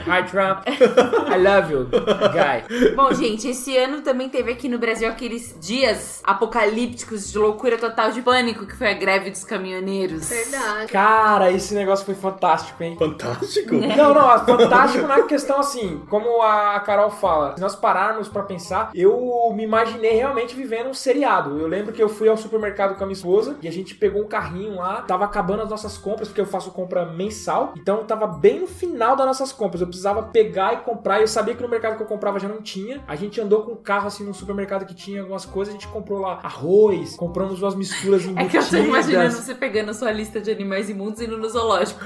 [0.07, 0.63] Hi Trump.
[0.67, 2.63] I love you, guy.
[2.95, 8.11] Bom, gente, esse ano também teve aqui no Brasil aqueles dias apocalípticos de loucura total
[8.11, 10.29] de pânico, que foi a greve dos caminhoneiros.
[10.29, 10.91] Verdade.
[10.91, 12.95] Cara, esse negócio foi fantástico, hein?
[12.97, 13.75] Fantástico!
[13.75, 18.91] Não, não, fantástico na questão assim, como a Carol fala, se nós pararmos pra pensar,
[18.93, 19.65] eu me
[19.95, 21.57] imaginei realmente vivendo um seriado.
[21.59, 24.21] Eu lembro que eu fui ao supermercado com a minha esposa e a gente pegou
[24.23, 28.27] um carrinho lá, tava acabando as nossas compras, porque eu faço compra mensal, então tava
[28.27, 29.81] bem no final das nossas compras.
[29.81, 32.47] Eu precisava pegar e comprar, e eu sabia que no mercado que eu comprava já
[32.47, 33.01] não tinha.
[33.07, 35.87] A gente andou com o carro assim no supermercado que tinha algumas coisas, a gente
[35.87, 38.69] comprou lá arroz, compramos umas misturas É embutidas.
[38.69, 41.47] que eu tô imaginando você pegando a sua lista de animais imundos e indo no
[41.49, 41.99] zoológico.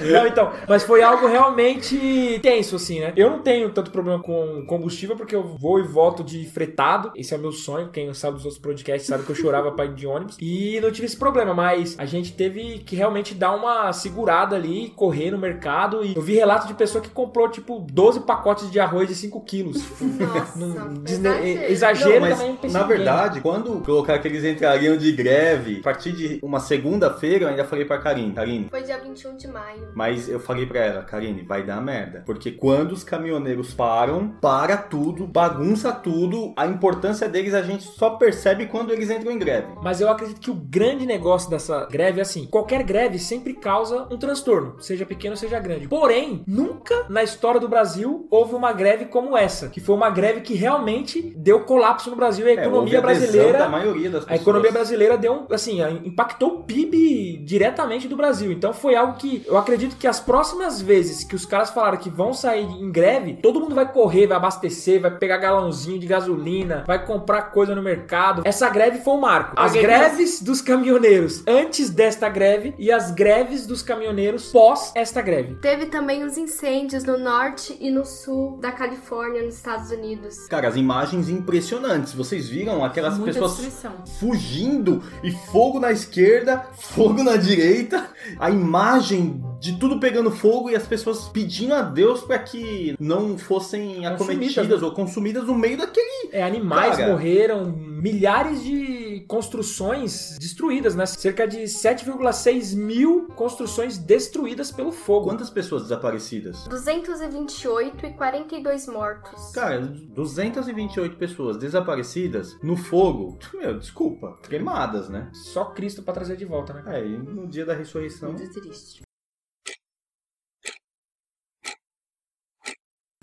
[0.00, 3.12] Não, então, mas foi algo realmente tenso, assim, né?
[3.16, 7.10] Eu não tenho tanto problema com combustível porque eu vou e volto de fretado.
[7.14, 7.88] Esse é o meu sonho.
[7.88, 10.36] Quem sabe dos outros podcasts sabe que eu chorava pra ir de ônibus.
[10.40, 14.90] E não tive esse problema, mas a gente teve que realmente dar uma segurada ali,
[14.96, 16.04] correr no mercado.
[16.04, 19.40] E eu vi relato de pessoa que comprou, tipo, 12 pacotes de arroz de 5
[19.42, 19.82] quilos.
[20.00, 21.00] Nossa, Não, exagero.
[21.02, 22.86] desne- exagero Não, mas também na ninguém.
[22.96, 27.64] verdade, quando colocar que eles entrariam de greve, a partir de uma segunda-feira, eu ainda
[27.64, 29.88] falei pra Karine, Karine, Foi dia 21 de maio.
[29.94, 32.22] mas eu falei pra ela, Karine, vai dar merda.
[32.26, 35.67] Porque quando os caminhoneiros param, para tudo, bagunça
[36.02, 39.66] tudo, a importância deles a gente só percebe quando eles entram em greve.
[39.82, 44.06] Mas eu acredito que o grande negócio dessa greve é assim: qualquer greve sempre causa
[44.10, 45.88] um transtorno, seja pequeno, seja grande.
[45.88, 50.40] Porém, nunca na história do Brasil houve uma greve como essa, que foi uma greve
[50.40, 53.58] que realmente deu colapso no Brasil e a É, economia adesão brasileira.
[53.58, 58.16] da maioria das A economia brasileira deu um, assim, a- impactou o PIB diretamente do
[58.16, 58.50] Brasil.
[58.52, 62.10] Então foi algo que eu acredito que as próximas vezes que os caras falaram que
[62.10, 66.84] vão sair em greve, todo mundo vai correr, vai abastecer, vai pegar galãozinho de gasolina,
[66.86, 68.42] vai comprar coisa no mercado.
[68.44, 69.54] Essa greve foi um marco.
[69.56, 75.20] As Alguém greves dos caminhoneiros antes desta greve e as greves dos caminhoneiros pós esta
[75.20, 75.56] greve.
[75.56, 80.46] Teve também os incêndios no norte e no sul da Califórnia, nos Estados Unidos.
[80.48, 82.12] Cara, as imagens impressionantes.
[82.12, 83.92] Vocês viram aquelas Muita pessoas destruição.
[84.18, 88.06] fugindo e fogo na esquerda, fogo na direita,
[88.38, 93.36] a imagem de tudo pegando fogo e as pessoas pedindo a Deus para que não
[93.36, 96.30] fossem acometidas ou consumidas no meio daquele.
[96.32, 97.12] É, animais Cara.
[97.12, 101.06] morreram, milhares de construções destruídas, né?
[101.06, 105.26] Cerca de 7,6 mil construções destruídas pelo fogo.
[105.26, 106.66] Quantas pessoas desaparecidas?
[106.68, 109.50] 228 e 42 mortos.
[109.52, 113.38] Cara, 228 pessoas desaparecidas no fogo.
[113.54, 115.30] Meu, desculpa, queimadas, né?
[115.32, 116.82] Só Cristo pra trazer de volta, né?
[116.82, 116.98] cara?
[116.98, 118.32] É, e no dia da ressurreição.
[118.32, 119.07] Muito triste.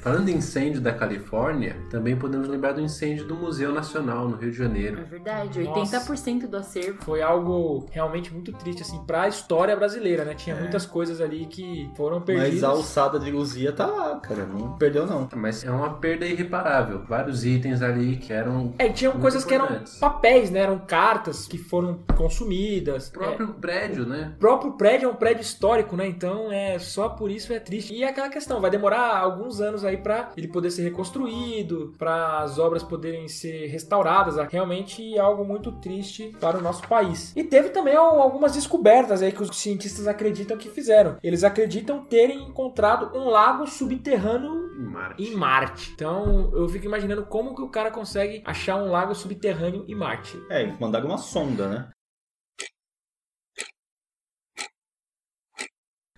[0.05, 4.51] Falando em incêndio da Califórnia, também podemos lembrar do incêndio do Museu Nacional no Rio
[4.51, 5.03] de É Janeiro.
[5.09, 5.63] verdade.
[5.63, 5.99] Nossa.
[5.99, 7.01] 80% do acervo.
[7.01, 10.35] Foi algo realmente muito triste, assim, pra história brasileira, né?
[10.35, 12.53] Tinha muitas coisas ali que foram perdidas.
[12.53, 14.45] Mas a alçada de Luzia tá lá, cara.
[14.45, 15.27] Não perdeu, não.
[15.35, 17.01] Mas é uma perda irreparável.
[17.09, 18.75] Vários itens ali que eram.
[18.77, 19.67] É, tinham Muito coisas que eram
[19.99, 20.59] papéis, né?
[20.59, 23.07] Eram cartas que foram consumidas.
[23.07, 24.33] O próprio prédio, né?
[24.35, 26.05] O próprio prédio é um prédio histórico, né?
[26.05, 27.91] Então é só por isso é triste.
[27.95, 32.39] E é aquela questão, vai demorar alguns anos aí pra ele poder ser reconstruído, pra
[32.39, 34.35] as obras poderem ser restauradas.
[34.51, 37.33] Realmente é algo muito triste para o nosso país.
[37.35, 41.17] E teve também al- algumas descobertas aí que os cientistas acreditam que fizeram.
[41.23, 45.23] Eles acreditam terem encontrado um lago subterrâneo Em Marte.
[45.23, 45.91] em Marte.
[45.93, 50.37] Então eu fico imaginando como que o cara consegue achar um lago subterrâneo em Marte.
[50.49, 51.87] É, eles mandaram uma sonda, né?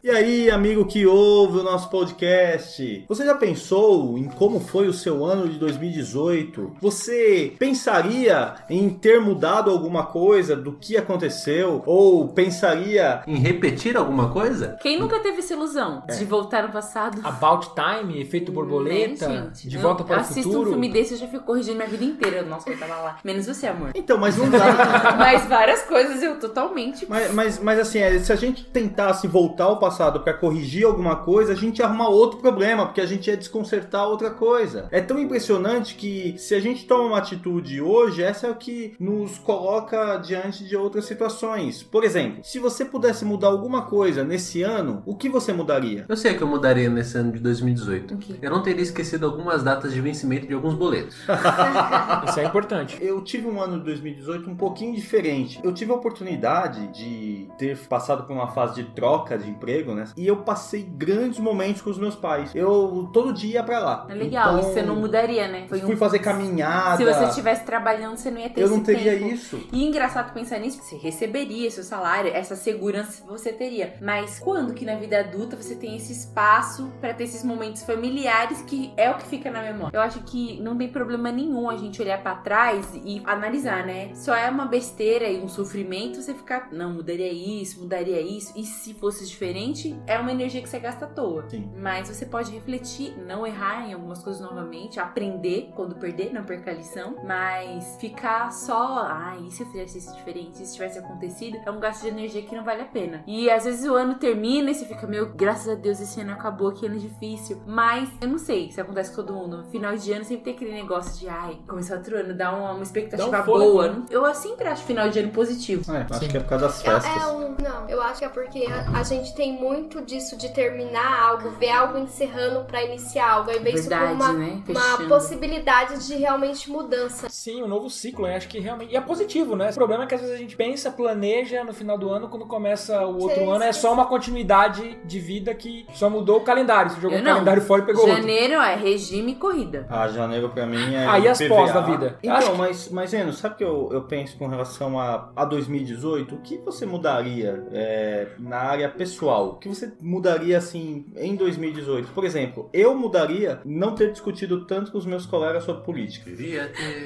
[0.07, 4.93] E aí, amigo que ouve o nosso podcast, você já pensou em como foi o
[4.93, 6.77] seu ano de 2018?
[6.79, 11.83] Você pensaria em ter mudado alguma coisa do que aconteceu?
[11.85, 14.77] Ou pensaria Em repetir alguma coisa?
[14.81, 17.19] Quem nunca teve essa ilusão de voltar no passado?
[17.25, 19.67] About Time, Efeito Borboleta, Né, gente?
[19.67, 20.69] De Volta para o assisto Futuro.
[20.69, 22.43] um filme desse e já fico corrigindo minha vida inteira.
[22.43, 23.17] Nossa, eu tava lá.
[23.25, 23.91] Menos você, amor.
[23.93, 25.17] Então, mas não dá.
[25.19, 27.05] Mas várias coisas eu totalmente.
[27.09, 31.15] Mas, mas, mas assim, é, se a gente tentasse voltar ao passado pra corrigir alguma
[31.15, 34.87] coisa, a gente ia arrumar outro problema, porque a gente ia desconcertar outra coisa.
[34.91, 38.95] É tão impressionante que se a gente toma uma atitude hoje, essa é o que
[38.99, 41.83] nos coloca diante de outras situações.
[41.83, 46.05] Por exemplo, se você pudesse mudar alguma coisa nesse ano, o que você mudaria?
[46.07, 48.13] Eu sei que eu mudaria nesse ano de 2018.
[48.13, 48.35] O quê?
[48.41, 51.17] Eu não teria esquecido algumas datas de vencimento de alguns boletos.
[52.27, 52.97] Isso é importante.
[53.01, 55.59] Eu tive um ano de 2018 um pouquinho diferente.
[55.63, 60.05] Eu tive a oportunidade de ter passado por uma fase de troca de emprego, né?
[60.15, 62.51] E eu passei grandes momentos com os meus pais.
[62.55, 64.05] Eu todo dia ia pra lá.
[64.09, 65.65] É legal, Então, isso você não mudaria, né?
[65.67, 66.97] Foi Fui um- fazer caminhada.
[66.97, 69.33] Se você estivesse trabalhando, você não ia ter eu não teria tempo.
[69.33, 69.59] isso.
[69.71, 73.95] E engraçado pensar nisso, você receberia seu salário, essa segurança você teria.
[74.01, 78.61] Mas quando que na vida adulta você tem esse espaço pra ter esses momentos familiares
[78.61, 79.95] que é o que fica na memória?
[79.97, 84.11] Eu acho que não tem problema nenhum a gente olhar pra trás e analisar, né?
[84.13, 88.53] Só é uma besteira e um sofrimento você ficar, não, mudaria isso, mudaria isso.
[88.55, 89.66] E se fosse diferente?
[89.67, 91.45] Realmente é uma energia que você gasta à toa.
[91.49, 91.69] Sim.
[91.77, 96.71] Mas você pode refletir, não errar em algumas coisas novamente, aprender quando perder, não perca
[96.71, 101.57] a lição, mas ficar só, ah, e se eu fizesse isso diferente, se tivesse acontecido,
[101.65, 103.23] é um gasto de energia que não vale a pena.
[103.27, 106.31] E às vezes o ano termina e você fica, meu, graças a Deus esse ano
[106.33, 107.61] acabou, que ano difícil.
[107.65, 109.65] Mas eu não sei se acontece com todo mundo.
[109.71, 112.83] Final de ano sempre tem aquele negócio de, ai, começou outro ano, dá uma, uma
[112.83, 113.89] expectativa Dá um boa.
[113.89, 114.05] né?
[114.09, 115.91] Eu sempre acho final de ano positivo.
[115.93, 116.27] É, acho Sim.
[116.27, 117.23] que é por causa das É, festas.
[117.23, 120.49] é um, não, eu acho que é porque a, a gente tem muito disso de
[120.49, 124.63] terminar algo, ver algo encerrando pra iniciar algo, aí vê isso como uma, né?
[124.67, 127.27] uma possibilidade de realmente mudança.
[127.29, 128.93] Sim, um novo ciclo, eu acho que realmente.
[128.93, 129.69] E é positivo, né?
[129.71, 132.45] O problema é que às vezes a gente pensa, planeja no final do ano, quando
[132.45, 136.41] começa o outro Sim, ano, é só uma continuidade de vida que só mudou o
[136.41, 136.91] calendário.
[136.91, 137.33] Você jogou o não.
[137.33, 138.17] calendário fora e pegou outro.
[138.17, 139.85] Janeiro é regime e corrida.
[139.89, 141.05] Ah, janeiro pra mim é.
[141.07, 142.17] Ah, e as pós da vida?
[142.21, 145.45] Então, Acho mas, mas Eno, sabe o que eu, eu penso com relação a, a
[145.45, 146.35] 2018?
[146.35, 149.46] O que você mudaria é, na área pessoal?
[149.51, 152.09] O que você mudaria assim em 2018?
[152.11, 156.29] Por exemplo, eu mudaria não ter discutido tanto com os meus colegas sobre política.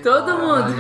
[0.03, 0.75] Todo mundo.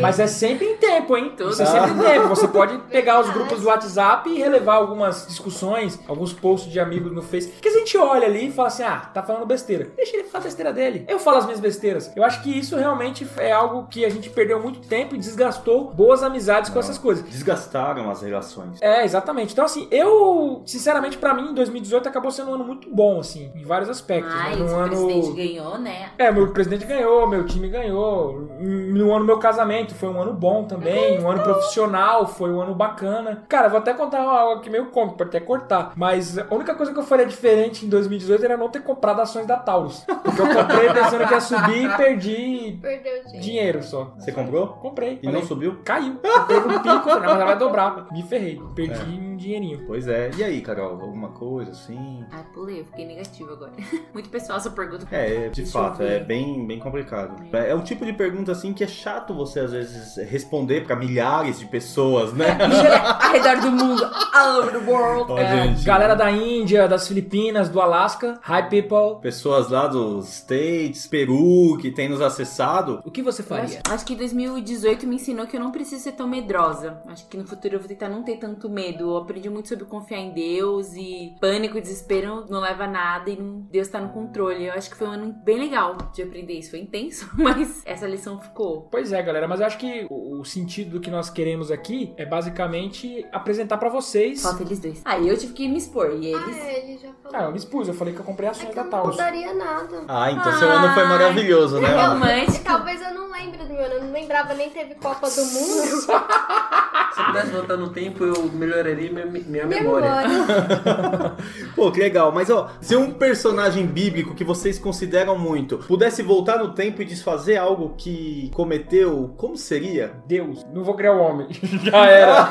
[0.00, 1.32] Mas é sempre em tempo, hein?
[1.38, 2.28] Isso é sempre em tempo.
[2.28, 7.12] Você pode pegar os grupos do WhatsApp e relevar algumas discussões, alguns posts de amigos
[7.12, 7.48] no Face.
[7.60, 9.88] Que a gente olha ali e fala assim: ah, tá falando besteira.
[9.96, 11.04] Deixa ele falar a besteira dele.
[11.08, 12.10] Eu falo as minhas besteiras.
[12.14, 15.92] Eu acho que isso realmente é algo que a gente perdeu muito tempo e desgastou
[15.92, 17.24] boas amizades com essas coisas.
[17.28, 18.80] Desgastaram as relações.
[18.80, 19.52] É, exatamente.
[19.52, 23.64] Então, assim, eu, sinceramente, pra mim, 2018 acabou sendo um ano muito bom, assim, em
[23.64, 24.32] vários aspectos.
[24.34, 24.62] Ai, né?
[24.62, 24.88] o Num ano...
[24.88, 26.10] presidente ganhou, né?
[26.18, 28.40] É, meu presidente ganhou, meu time ganhou.
[28.60, 31.20] No ano do meu casamento foi um ano bom também.
[31.20, 33.44] Um ano profissional foi um ano bacana.
[33.48, 35.92] Cara, vou até contar algo aqui meio cômico, pode até cortar.
[35.96, 39.46] Mas a única coisa que eu faria diferente em 2018 era não ter comprado ações
[39.46, 40.04] da Taurus.
[40.22, 43.40] Porque eu comprei pensando que ia subir e perdi dinheiro.
[43.40, 44.12] dinheiro só.
[44.18, 44.68] Você comprou?
[44.68, 45.18] Comprei.
[45.22, 45.78] E Falei, não subiu?
[45.84, 46.16] Caiu.
[46.46, 48.06] Teve um pico, mas ela vai dobrar.
[48.12, 48.60] Me ferrei.
[48.74, 49.84] Perdi um dinheirinho.
[49.86, 50.30] Pois é.
[50.36, 50.83] E aí, Carol?
[50.84, 52.24] Alguma coisa assim?
[52.32, 53.72] Ah, pulei, eu fiquei negativa agora.
[54.12, 55.06] Muito pessoal essa pergunta.
[55.10, 57.34] É, de Deixa eu fato, é bem, bem complicado.
[57.52, 60.96] É, é o tipo de pergunta assim que é chato você às vezes responder pra
[60.96, 62.56] milhares de pessoas, né?
[63.20, 65.32] Ao redor do mundo, all over the world.
[65.32, 68.40] Ó, É, gente, galera da Índia, das Filipinas, do Alasca.
[68.48, 69.20] Hi, people.
[69.20, 73.00] Pessoas lá dos States, Peru, que tem nos acessado.
[73.04, 73.80] O que você faria?
[73.84, 76.98] Acho, acho que 2018 me ensinou que eu não preciso ser tão medrosa.
[77.08, 79.04] Acho que no futuro eu vou tentar não ter tanto medo.
[79.10, 83.30] Eu aprendi muito sobre confiar em Deus e pânico e desespero não leva a nada
[83.30, 84.66] e não- Deus tá no controle.
[84.66, 86.70] Eu acho que foi um ano bem legal de aprender isso.
[86.70, 88.88] Foi intenso, mas essa lição ficou.
[88.90, 92.12] Pois é, galera, mas eu acho que o o sentido do que nós queremos aqui
[92.18, 94.42] é basicamente apresentar pra vocês.
[94.42, 95.00] Falta eles dois.
[95.04, 96.56] Aí eu tive que me expor e Ah, eles.
[96.58, 97.38] é, ele já falou.
[97.38, 98.90] Ah, eu me expus, eu falei que eu comprei É ações que da eu não
[98.90, 99.12] Taurus.
[99.16, 100.04] mudaria nada.
[100.08, 101.88] Ah, então seu ano foi maravilhoso, né?
[101.94, 102.64] É romântico.
[102.64, 103.94] Talvez eu não lembre do meu ano.
[103.94, 106.00] Eu não lembrava nem teve Copa do Mundo.
[107.14, 110.10] Se eu pudesse voltar no tempo, eu melhoraria minha, minha Minha memória.
[110.26, 110.63] memória.
[111.74, 112.32] Pô, que legal.
[112.32, 117.04] Mas ó, se um personagem bíblico que vocês consideram muito pudesse voltar no tempo e
[117.04, 120.14] desfazer algo que cometeu, como seria?
[120.26, 121.48] Deus, não vou criar o homem.
[121.82, 122.48] Já era.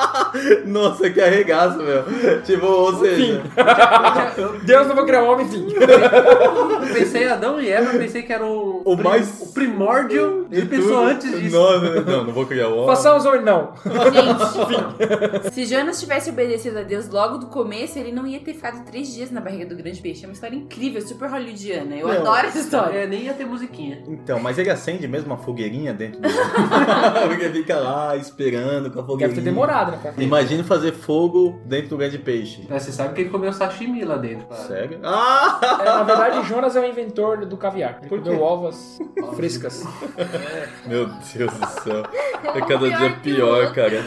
[0.66, 2.04] Nossa, que arregaço, meu.
[2.42, 3.42] Tipo, ou seja,
[4.36, 8.22] Eu, Deus, não vou criar o homem, eu pensei em Adão e Eva, eu pensei
[8.22, 11.54] que era o, O mais- o primórdio de de pessoa antes disso.
[11.56, 12.86] Não, não, não, não vou criar o homem.
[12.86, 13.72] Façamos ou não?
[13.84, 18.84] Gente, se Jonas tivesse obedecido a Deus logo do começo, ele não ia ter ficado
[18.84, 20.24] três dias na barriga do grande peixe.
[20.24, 21.94] É uma história incrível, super hollywoodiana.
[21.96, 22.14] Eu Não.
[22.16, 22.98] adoro essa história.
[22.98, 24.02] É, nem ia ter musiquinha.
[24.08, 26.28] Então, mas ele acende mesmo uma fogueirinha dentro do.
[27.28, 29.28] Porque fica lá esperando com a fogueirinha.
[29.28, 29.98] Deve ter demorado, né?
[30.02, 30.14] cara?
[30.24, 32.66] Imagina fazer fogo dentro do grande peixe.
[32.70, 34.46] É, você sabe que ele comeu sashimi lá dentro.
[34.46, 34.62] cara.
[34.62, 35.00] Sério?
[35.02, 35.78] Ah!
[35.80, 37.98] É, na verdade, Jonas é o inventor do caviar.
[38.00, 38.98] Ele Por comeu ovas
[39.34, 39.84] frescas.
[40.86, 42.02] Meu Deus do céu.
[42.54, 44.02] É cada pior dia que o pior, cara.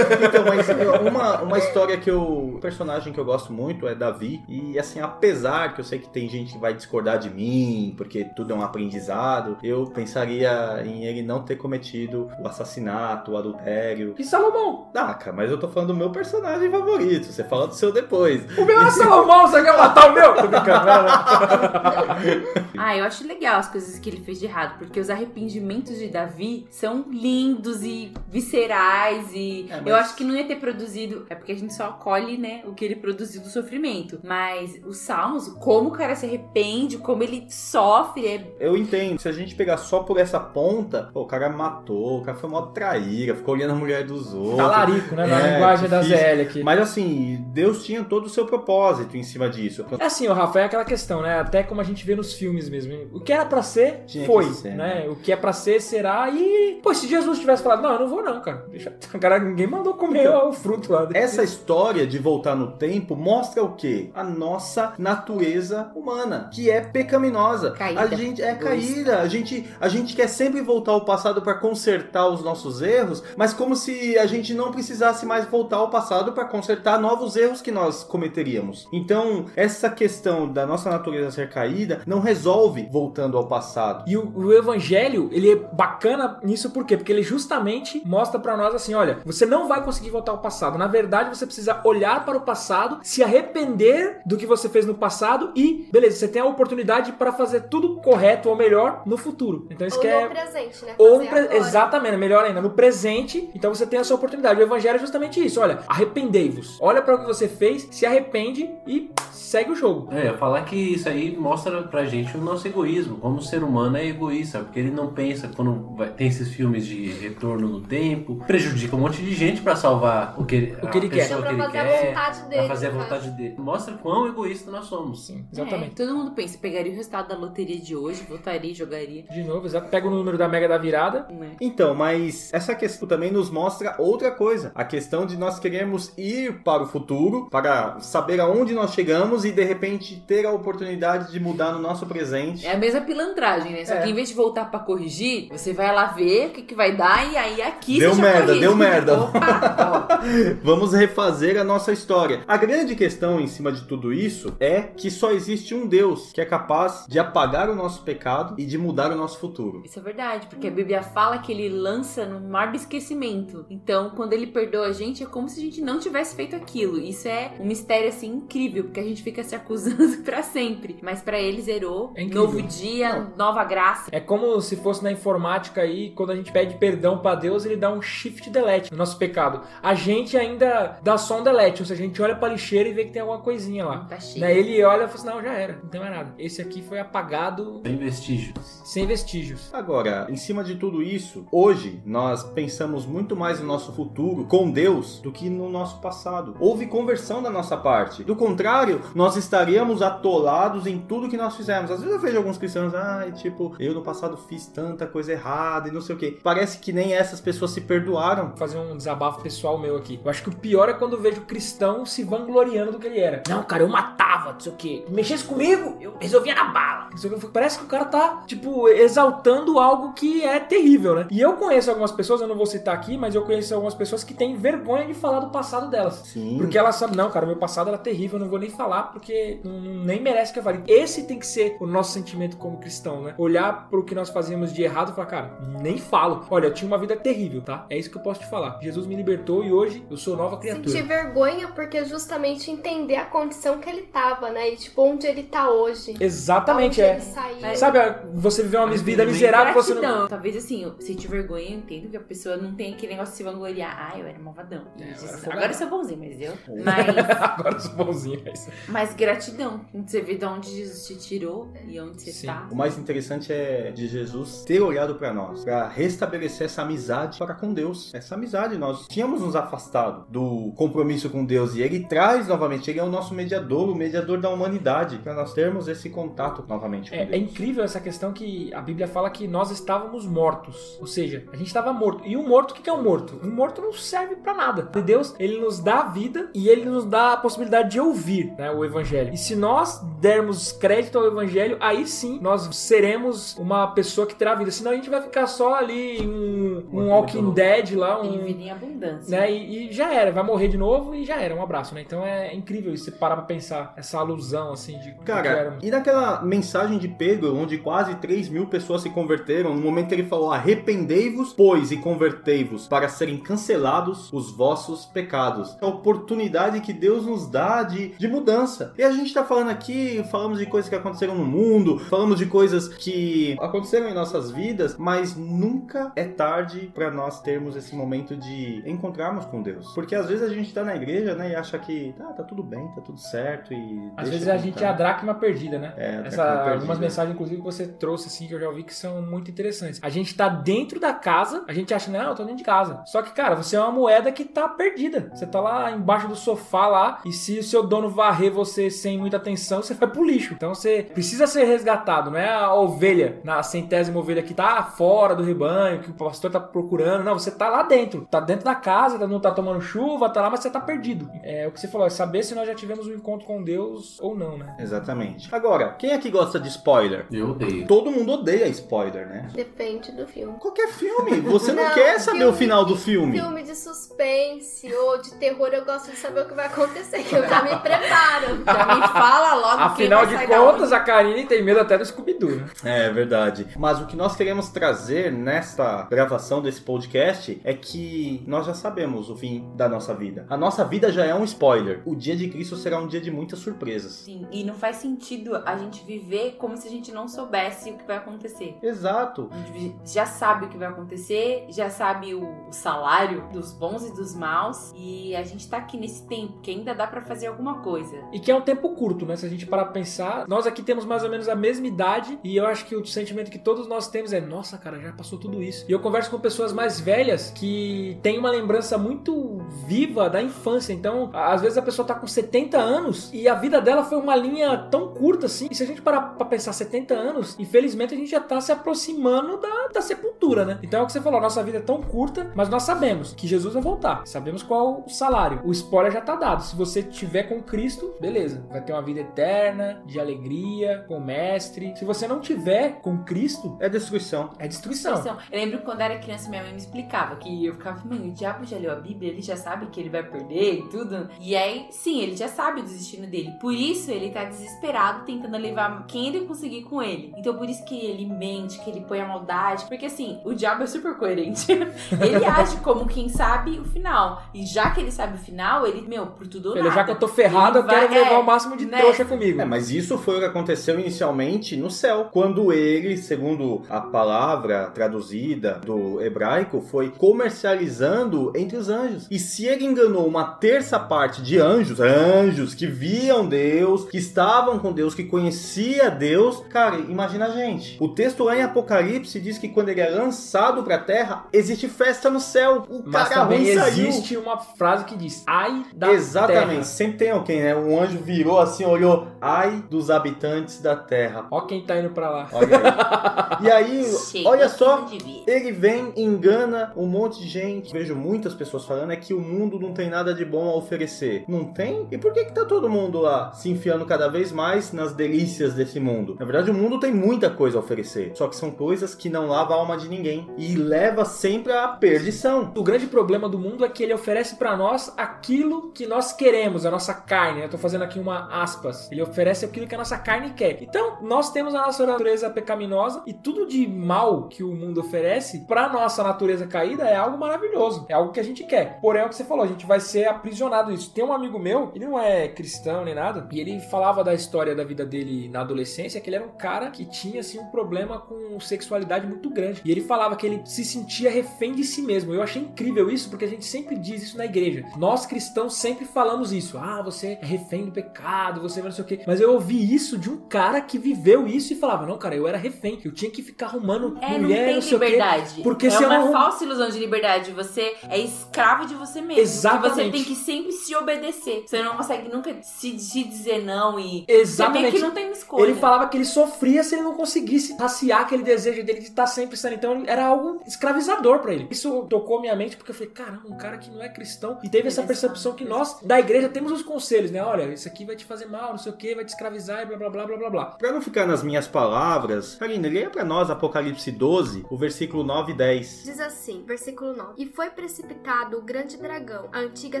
[0.24, 0.66] Então, mas
[1.10, 2.26] uma, uma história que eu.
[2.56, 4.42] Um personagem que eu gosto muito é Davi.
[4.48, 8.24] E assim, apesar que eu sei que tem gente que vai discordar de mim, porque
[8.36, 14.14] tudo é um aprendizado, eu pensaria em ele não ter cometido o assassinato, o adultério.
[14.18, 14.90] E Salomão?
[14.94, 17.26] Ah, cara, mas eu tô falando do meu personagem favorito.
[17.32, 18.42] Você fala do seu depois.
[18.58, 20.34] O meu é Salomão, você quer matar o meu?
[20.34, 20.86] Tô brincando.
[22.78, 26.08] Ah, eu acho legal as coisas que ele fez de errado, porque os arrependimentos de
[26.08, 31.24] Davi são lindos e viscerais e É, mas- eu acho que não ia ter produzido,
[31.30, 34.98] é porque a gente só acolhe, né, o que ele produziu do sofrimento, mas os
[34.98, 39.18] salmos, como o cara se arrepende, como ele sofre, é Eu entendo.
[39.20, 42.48] Se a gente pegar só por essa ponta, pô, o cara matou, o cara foi
[42.50, 44.56] mó traíra, ficou olhando a mulher dos outros.
[44.58, 45.24] Talarico, né?
[45.56, 46.02] É, linguagem imagem da.
[46.02, 46.62] ZL aqui.
[46.62, 49.84] Mas assim, Deus tinha todo o seu propósito em cima disso.
[49.98, 51.40] É assim, o Rafa, é aquela questão, né?
[51.40, 53.08] Até como a gente vê nos filmes mesmo.
[53.12, 55.06] O que era pra ser, Tinha foi, ser, né?
[55.08, 56.28] O que é pra ser, será.
[56.30, 58.66] E, pô, se Jesus tivesse falado, não, eu não vou não, cara.
[58.70, 58.90] Deixa...
[59.20, 61.08] Cara, ninguém mandou comer o fruto lá.
[61.14, 64.10] Essa história de voltar no tempo mostra o quê?
[64.14, 67.72] A nossa natureza humana, que é pecaminosa.
[67.72, 68.00] Caída.
[68.02, 69.20] A gente é caída.
[69.20, 73.52] A gente, a gente quer sempre voltar ao passado para consertar os nossos erros, mas
[73.52, 77.70] como se a gente não precisasse mais voltar ao passado para consertar novos erros que
[77.70, 78.88] nós cometeríamos.
[78.92, 84.04] Então, essa questão da nossa natureza ser caída não resolve voltando ao passado.
[84.06, 86.96] E o, o evangelho, ele é bacana nisso por quê?
[86.96, 90.78] Porque ele justamente mostra pra nós assim, olha, você não vai conseguir voltar ao passado.
[90.78, 94.94] Na verdade, você precisa olhar para o passado, se arrepender do que você fez no
[94.94, 99.66] passado e, beleza, você tem a oportunidade para fazer tudo correto ou melhor no futuro.
[99.70, 100.94] Então isso Ou que é no presente, né?
[100.98, 104.60] ou Fazer pre- exatamente, melhor ainda, no presente, então você tem essa oportunidade.
[104.60, 106.78] O evangelho é justamente isso, olha, arrependei-vos.
[106.80, 110.08] Olha para o que você fez, se arrepende e segue o jogo.
[110.12, 113.18] É, falar que isso aí mostra pra gente o nosso egoísmo.
[113.18, 116.86] Como o ser humano é egoísta, porque ele não pensa quando vai- tem esses filmes
[116.86, 120.88] de retorno no tempo, prejudica um monte de gente pra salvar o que ele, O
[120.88, 121.28] que a ele quer.
[121.28, 122.56] pessoa que pra ele fazer a quer, vontade dele.
[122.56, 123.54] pra fazer a vontade dele.
[123.58, 125.26] Mostra quão egoísta nós somos.
[125.26, 125.94] Sim, É, exatamente.
[125.94, 129.24] todo mundo pensa, pegaria o resultado da loteria de hoje, votaria, jogaria.
[129.24, 129.88] De novo, exato.
[129.88, 131.26] Pega o número da mega da virada.
[131.30, 131.50] Né?
[131.60, 134.72] Então, mas essa questão também nos mostra outra coisa.
[134.74, 139.52] A questão de nós queremos ir para o futuro, para saber aonde nós chegamos e
[139.52, 142.66] de repente ter a oportunidade de mudar no nosso presente.
[142.66, 143.84] É a mesma pilantragem, né?
[143.84, 144.02] Só É.
[144.02, 146.96] que em vez de voltar pra corrigir, você vai lá ver o que, que vai
[146.96, 148.60] dar e aí aqui Deu você merda, corrige.
[148.60, 149.14] deu merda.
[149.20, 150.20] Opa.
[150.62, 152.42] Vamos refazer a nossa história.
[152.46, 156.40] A grande questão em cima de tudo isso é que só existe um Deus que
[156.40, 159.82] é capaz de apagar o nosso pecado e de mudar o nosso futuro.
[159.84, 163.64] Isso é verdade, porque a Bíblia fala que ele lança no mar do esquecimento.
[163.70, 166.98] Então, quando ele perdoa a gente, é como se a gente não tivesse feito aquilo.
[166.98, 170.96] Isso é um mistério assim incrível, porque a gente fica se acusando pra sempre.
[171.02, 172.12] Mas pra ele zerou.
[172.14, 172.24] É.
[172.24, 174.08] Novo dia, nova graça.
[174.12, 177.76] É como se fosse na informática aí, quando a gente pede perdão pra Deus, ele
[177.76, 179.62] dá um shift delete no nosso pecado.
[179.82, 182.92] A gente ainda dá só um delete, ou seja, a gente olha pra lixeira e
[182.92, 183.98] vê que tem alguma coisinha lá.
[184.04, 184.40] Tá cheio.
[184.40, 186.34] Daí ele olha e fala assim, não, já era, não tem mais nada.
[186.38, 188.82] Esse aqui foi apagado Sem vestígios.
[188.84, 189.70] sem vestígios.
[189.72, 194.70] Agora, em cima de tudo isso, hoje nós pensamos muito mais no nosso futuro com
[194.70, 196.56] Deus do que no nosso passado.
[196.58, 198.24] Houve conversão da nossa parte.
[198.24, 201.90] Do contrário, nós estaríamos atolados em tudo que nós fizemos.
[201.90, 205.88] Às vezes eu vejo alguns cristãos, ai, tipo, eu no passado fiz tanta coisa errada
[205.88, 206.32] e não sei o que.
[206.42, 208.48] Parece que nem essas pessoas se perdoaram.
[208.48, 210.20] Vou fazer um desabafo pessoal meu aqui.
[210.24, 213.20] Eu acho que o pior é quando eu vejo cristão se vangloriando do que ele
[213.20, 213.42] era.
[213.48, 215.04] Não, cara, eu matava, não sei o quê.
[215.08, 217.08] Mexesse comigo, eu resolvia na bala.
[217.52, 221.26] Parece que o cara tá, tipo, exaltando algo que é terrível, né?
[221.30, 224.22] E eu conheço algumas pessoas, eu não vou citar aqui, mas eu conheço algumas pessoas
[224.22, 226.14] que têm vergonha de falar do passado delas.
[226.26, 226.56] Sim.
[226.58, 229.60] Porque elas sabem, não, cara, meu passado era terrível, eu não vou nem falar porque
[229.64, 230.82] não- nem merece que eu fale.
[230.86, 233.34] Esse tem que ser o nosso sentimento como cristão, né?
[233.38, 236.46] Olhar pro que nós fazíamos de errado e falar, cara, nem falo.
[236.50, 237.86] Olha, eu tinha uma vida terrível, tá?
[237.90, 238.78] É isso que eu posso te falar.
[238.82, 240.88] Jesus me libertou e hoje eu sou nova criatura.
[240.88, 244.70] Sentir vergonha porque justamente entender a condição que ele tava, né?
[244.72, 246.14] E tipo, onde ele tá hoje.
[246.20, 247.12] Exatamente, é.
[247.14, 247.76] ele saiu.
[247.76, 247.98] Sabe,
[248.32, 250.28] você viveu uma vida miserável, você não.
[250.28, 253.38] Talvez assim, eu senti vergonha, eu entendo que a pessoa não tem aquele negócio de
[253.38, 254.10] se vangloriar.
[254.12, 254.82] Ah, eu era malvadão.
[255.02, 255.50] É.
[255.50, 256.52] Agora eu sou bonzinho, mas eu.
[256.84, 257.06] Mas,
[257.40, 258.68] Agora eu sou bonzinho, mas...
[258.88, 259.80] mas gratidão.
[259.94, 262.46] Você vê de onde Jesus te tirou e onde você Sim.
[262.46, 262.68] tá.
[262.70, 267.54] O mais interessante é de Jesus ter olhado para nós, para restabelecer essa amizade para
[267.54, 268.14] com Deus.
[268.14, 272.98] Essa amizade, nós tínhamos nos afastado do compromisso com Deus e ele traz novamente, ele
[273.00, 277.16] é o nosso mediador, o mediador da humanidade, para nós termos esse contato novamente com
[277.16, 277.42] É, é Deus.
[277.42, 280.96] incrível essa questão que a Bíblia fala que nós estávamos mortos.
[281.00, 282.24] Ou seja, a gente estava morto.
[282.26, 283.40] E um morto, o que que é um morto?
[283.42, 284.85] Um morto não serve pra nada.
[284.94, 288.52] E Deus, ele nos dá a vida e ele nos dá a possibilidade de ouvir
[288.58, 289.32] né, o Evangelho.
[289.32, 294.54] E se nós dermos crédito ao Evangelho, aí sim nós seremos uma pessoa que terá
[294.54, 294.70] vida.
[294.70, 298.44] Senão a gente vai ficar só ali um, um Walking Dead lá, E um.
[298.44, 299.36] vida em abundância.
[299.38, 302.02] Né, e, e já era, vai morrer de novo e já era, um abraço, né?
[302.02, 305.78] Então é incrível isso, você parar pra pensar essa alusão assim de Cara, era.
[305.82, 310.14] e naquela mensagem de Pedro, onde quase 3 mil pessoas se converteram, no momento que
[310.14, 314.65] ele falou: Arrependei-vos, pois, e convertei-vos, para serem cancelados os vossos
[315.06, 315.76] pecados.
[315.80, 318.92] A oportunidade que Deus nos dá de, de mudança.
[318.96, 322.46] E a gente tá falando aqui, falamos de coisas que aconteceram no mundo, falamos de
[322.46, 328.36] coisas que aconteceram em nossas vidas, mas nunca é tarde para nós termos esse momento
[328.36, 329.92] de encontrarmos com Deus.
[329.94, 332.62] Porque às vezes a gente tá na igreja, né, e acha que tá, tá tudo
[332.62, 334.12] bem, tá tudo certo e.
[334.16, 335.94] Às vezes a gente é a dracma perdida, né?
[335.96, 336.74] É, Essa, perdida.
[336.74, 340.00] algumas mensagens, inclusive, que você trouxe, assim, que eu já ouvi que são muito interessantes.
[340.02, 343.02] A gente tá dentro da casa, a gente acha, não, eu tô dentro de casa.
[343.06, 345.30] Só que, cara, você é uma moeda que tá perdida.
[345.34, 349.18] Você tá lá embaixo do sofá lá, e se o seu dono varrer você sem
[349.18, 350.54] muita atenção, você vai pro lixo.
[350.54, 355.34] Então você precisa ser resgatado, não é a ovelha, na centésima ovelha que tá fora
[355.34, 357.24] do rebanho, que o pastor tá procurando.
[357.24, 358.26] Não, você tá lá dentro.
[358.30, 361.30] Tá dentro da casa, não tá tomando chuva, tá lá, mas você tá perdido.
[361.42, 364.18] É o que você falou, é saber se nós já tivemos um encontro com Deus
[364.20, 364.76] ou não, né?
[364.78, 365.54] Exatamente.
[365.54, 367.26] Agora, quem aqui gosta de spoiler?
[367.30, 367.86] Eu odeio.
[367.86, 369.48] Todo mundo odeia spoiler, né?
[369.52, 370.58] Depende do filme.
[370.58, 373.38] Qualquer filme, você não, Não, quer saber filme o final do filme.
[373.38, 374.45] Filme de suspense
[374.94, 377.22] ou de terror, eu gosto de saber o que vai acontecer.
[377.22, 378.64] que Eu já me preparo.
[378.64, 382.56] Já me fala logo Afinal quem de contas, a Karine tem medo até do Scooby-Doo,
[382.56, 382.66] né?
[382.84, 383.66] É verdade.
[383.76, 389.30] Mas o que nós queremos trazer nesta gravação desse podcast é que nós já sabemos
[389.30, 390.46] o fim da nossa vida.
[390.48, 392.02] A nossa vida já é um spoiler.
[392.04, 394.12] O dia de Cristo será um dia de muitas surpresas.
[394.12, 397.96] Sim, e não faz sentido a gente viver como se a gente não soubesse o
[397.96, 398.76] que vai acontecer.
[398.82, 399.48] Exato.
[399.50, 404.06] A gente já sabe o que vai acontecer, já sabe o, o salário dos bons
[404.06, 407.46] e dos maus, e a gente tá aqui nesse tempo que ainda dá pra fazer
[407.46, 408.16] alguma coisa.
[408.32, 409.36] E que é um tempo curto, né?
[409.36, 412.38] Se a gente parar pra pensar, nós aqui temos mais ou menos a mesma idade
[412.42, 415.38] e eu acho que o sentimento que todos nós temos é: nossa, cara, já passou
[415.38, 415.84] tudo isso.
[415.88, 420.92] E eu converso com pessoas mais velhas que têm uma lembrança muito viva da infância.
[420.92, 424.36] Então, às vezes a pessoa tá com 70 anos e a vida dela foi uma
[424.36, 425.68] linha tão curta assim.
[425.70, 428.72] E se a gente parar pra pensar 70 anos, infelizmente a gente já tá se
[428.72, 430.78] aproximando da, da sepultura, né?
[430.82, 433.46] Então é o que você falou: nossa vida é tão curta, mas nós sabemos que
[433.46, 434.25] Jesus vai voltar.
[434.26, 435.60] Sabemos qual o salário.
[435.64, 436.62] O spoiler já tá dado.
[436.62, 438.66] Se você tiver com Cristo, beleza.
[438.70, 441.94] Vai ter uma vida eterna, de alegria, com o mestre.
[441.96, 444.50] Se você não tiver com Cristo, É destruição.
[444.58, 445.20] é destruição.
[445.20, 448.28] Então, eu lembro que quando era criança, minha mãe me explicava que eu ficava, mãe,
[448.28, 451.28] o diabo já leu a Bíblia, ele já sabe que ele vai perder e tudo.
[451.40, 453.52] E aí, sim, ele já sabe do destino dele.
[453.60, 457.32] Por isso, ele tá desesperado tentando levar quem ele conseguir com ele.
[457.36, 459.84] Então, por isso que ele mente, que ele põe a maldade.
[459.86, 461.70] Porque, assim, o diabo é super coerente.
[462.20, 464.15] ele age como quem sabe o final.
[464.54, 466.94] E já que ele sabe o final, ele, meu, por tudo ou Ele, nada.
[466.94, 468.98] já que eu tô ferrado, eu Ele vai- quero levar é, o máximo de né?
[468.98, 469.60] trouxa comigo.
[469.60, 474.86] É, mas isso foi o que aconteceu inicialmente no céu, quando ele, segundo a palavra
[474.94, 479.26] traduzida do hebraico, foi comercializando entre os anjos.
[479.30, 484.78] E se ele enganou uma terça parte de anjos, anjos que viam Deus, que estavam
[484.78, 487.96] com Deus, que conhecia Deus, cara, imagina a gente.
[488.00, 492.30] O texto lá em Apocalipse diz que quando ele é lançado pra terra, existe festa
[492.30, 492.84] no céu.
[492.88, 494.05] O Mas cara também ruim saiu.
[494.08, 496.84] Existe uma frase que diz: Ai da Exatamente, terra.
[496.84, 497.74] sempre tem alguém, né?
[497.76, 501.46] Um anjo virou assim, olhou, ai dos habitantes da terra.
[501.50, 502.48] Ó quem tá indo pra lá.
[502.52, 503.56] Olha aí.
[503.66, 505.06] E aí, Chega olha só,
[505.46, 507.90] ele vem, engana um monte de gente.
[507.92, 511.44] Vejo muitas pessoas falando é que o mundo não tem nada de bom a oferecer.
[511.48, 512.06] Não tem?
[512.10, 515.72] E por que que tá todo mundo lá se enfiando cada vez mais nas delícias
[515.74, 516.36] desse mundo?
[516.38, 518.32] Na verdade, o mundo tem muita coisa a oferecer.
[518.34, 520.46] Só que são coisas que não lavam a alma de ninguém.
[520.58, 522.72] E leva sempre à perdição.
[522.76, 526.86] O grande problema do mundo é que ele oferece pra nós aquilo que nós queremos,
[526.86, 527.62] a nossa carne.
[527.62, 529.10] Eu tô fazendo aqui uma aspas.
[529.10, 530.82] Ele oferece aquilo que a nossa carne quer.
[530.82, 535.64] Então, nós temos a nossa natureza pecaminosa e tudo de mal que o mundo oferece
[535.66, 538.06] pra nossa natureza caída é algo maravilhoso.
[538.08, 539.00] É algo que a gente quer.
[539.00, 541.12] Porém, é o que você falou, a gente vai ser aprisionado nisso.
[541.12, 544.74] Tem um amigo meu, ele não é cristão nem nada, e ele falava da história
[544.74, 548.18] da vida dele na adolescência, que ele era um cara que tinha assim um problema
[548.18, 549.82] com sexualidade muito grande.
[549.84, 552.34] E ele falava que ele se sentia refém de si mesmo.
[552.34, 554.84] Eu achei incrível isso, porque a gente sempre diz isso na igreja.
[554.96, 556.78] Nós cristãos sempre falamos isso.
[556.78, 559.20] Ah, você é refém do pecado, você não sei o quê.
[559.26, 562.46] Mas eu ouvi isso de um cara que viveu isso e falava: Não, cara, eu
[562.48, 562.98] era refém.
[563.04, 565.04] Eu tinha que ficar arrumando É, não mulher, tem não sei o quê.
[565.06, 565.62] liberdade.
[565.62, 567.50] Porque é se eu uma não- falsa ilusão de liberdade.
[567.52, 569.42] Você é escravo de você mesmo.
[569.42, 569.94] Exatamente.
[569.94, 571.64] Você tem que sempre se obedecer.
[571.66, 574.24] Você não consegue nunca se, se dizer não e.
[574.28, 574.92] Exatamente.
[574.92, 575.62] Você que não tem escolha.
[575.64, 579.26] Ele falava que ele sofria se ele não conseguisse saciar aquele desejo dele de estar
[579.26, 579.74] sempre sendo.
[579.74, 581.66] Então era algo escravizador pra ele.
[581.70, 584.68] Isso tocou minha mente porque eu falei, caramba, um cara que não é cristão e
[584.68, 587.42] teve essa percepção que nós da igreja temos os conselhos, né?
[587.42, 589.86] Olha, isso aqui vai te fazer mal, não sei o que, vai te escravizar e
[589.86, 590.64] blá blá blá blá blá blá.
[590.66, 595.52] Pra não ficar nas minhas palavras, Karina, leia pra nós Apocalipse 12, o versículo 9
[595.52, 596.02] e 10.
[596.04, 600.00] Diz assim, versículo 9: E foi precipitado o grande dragão, a antiga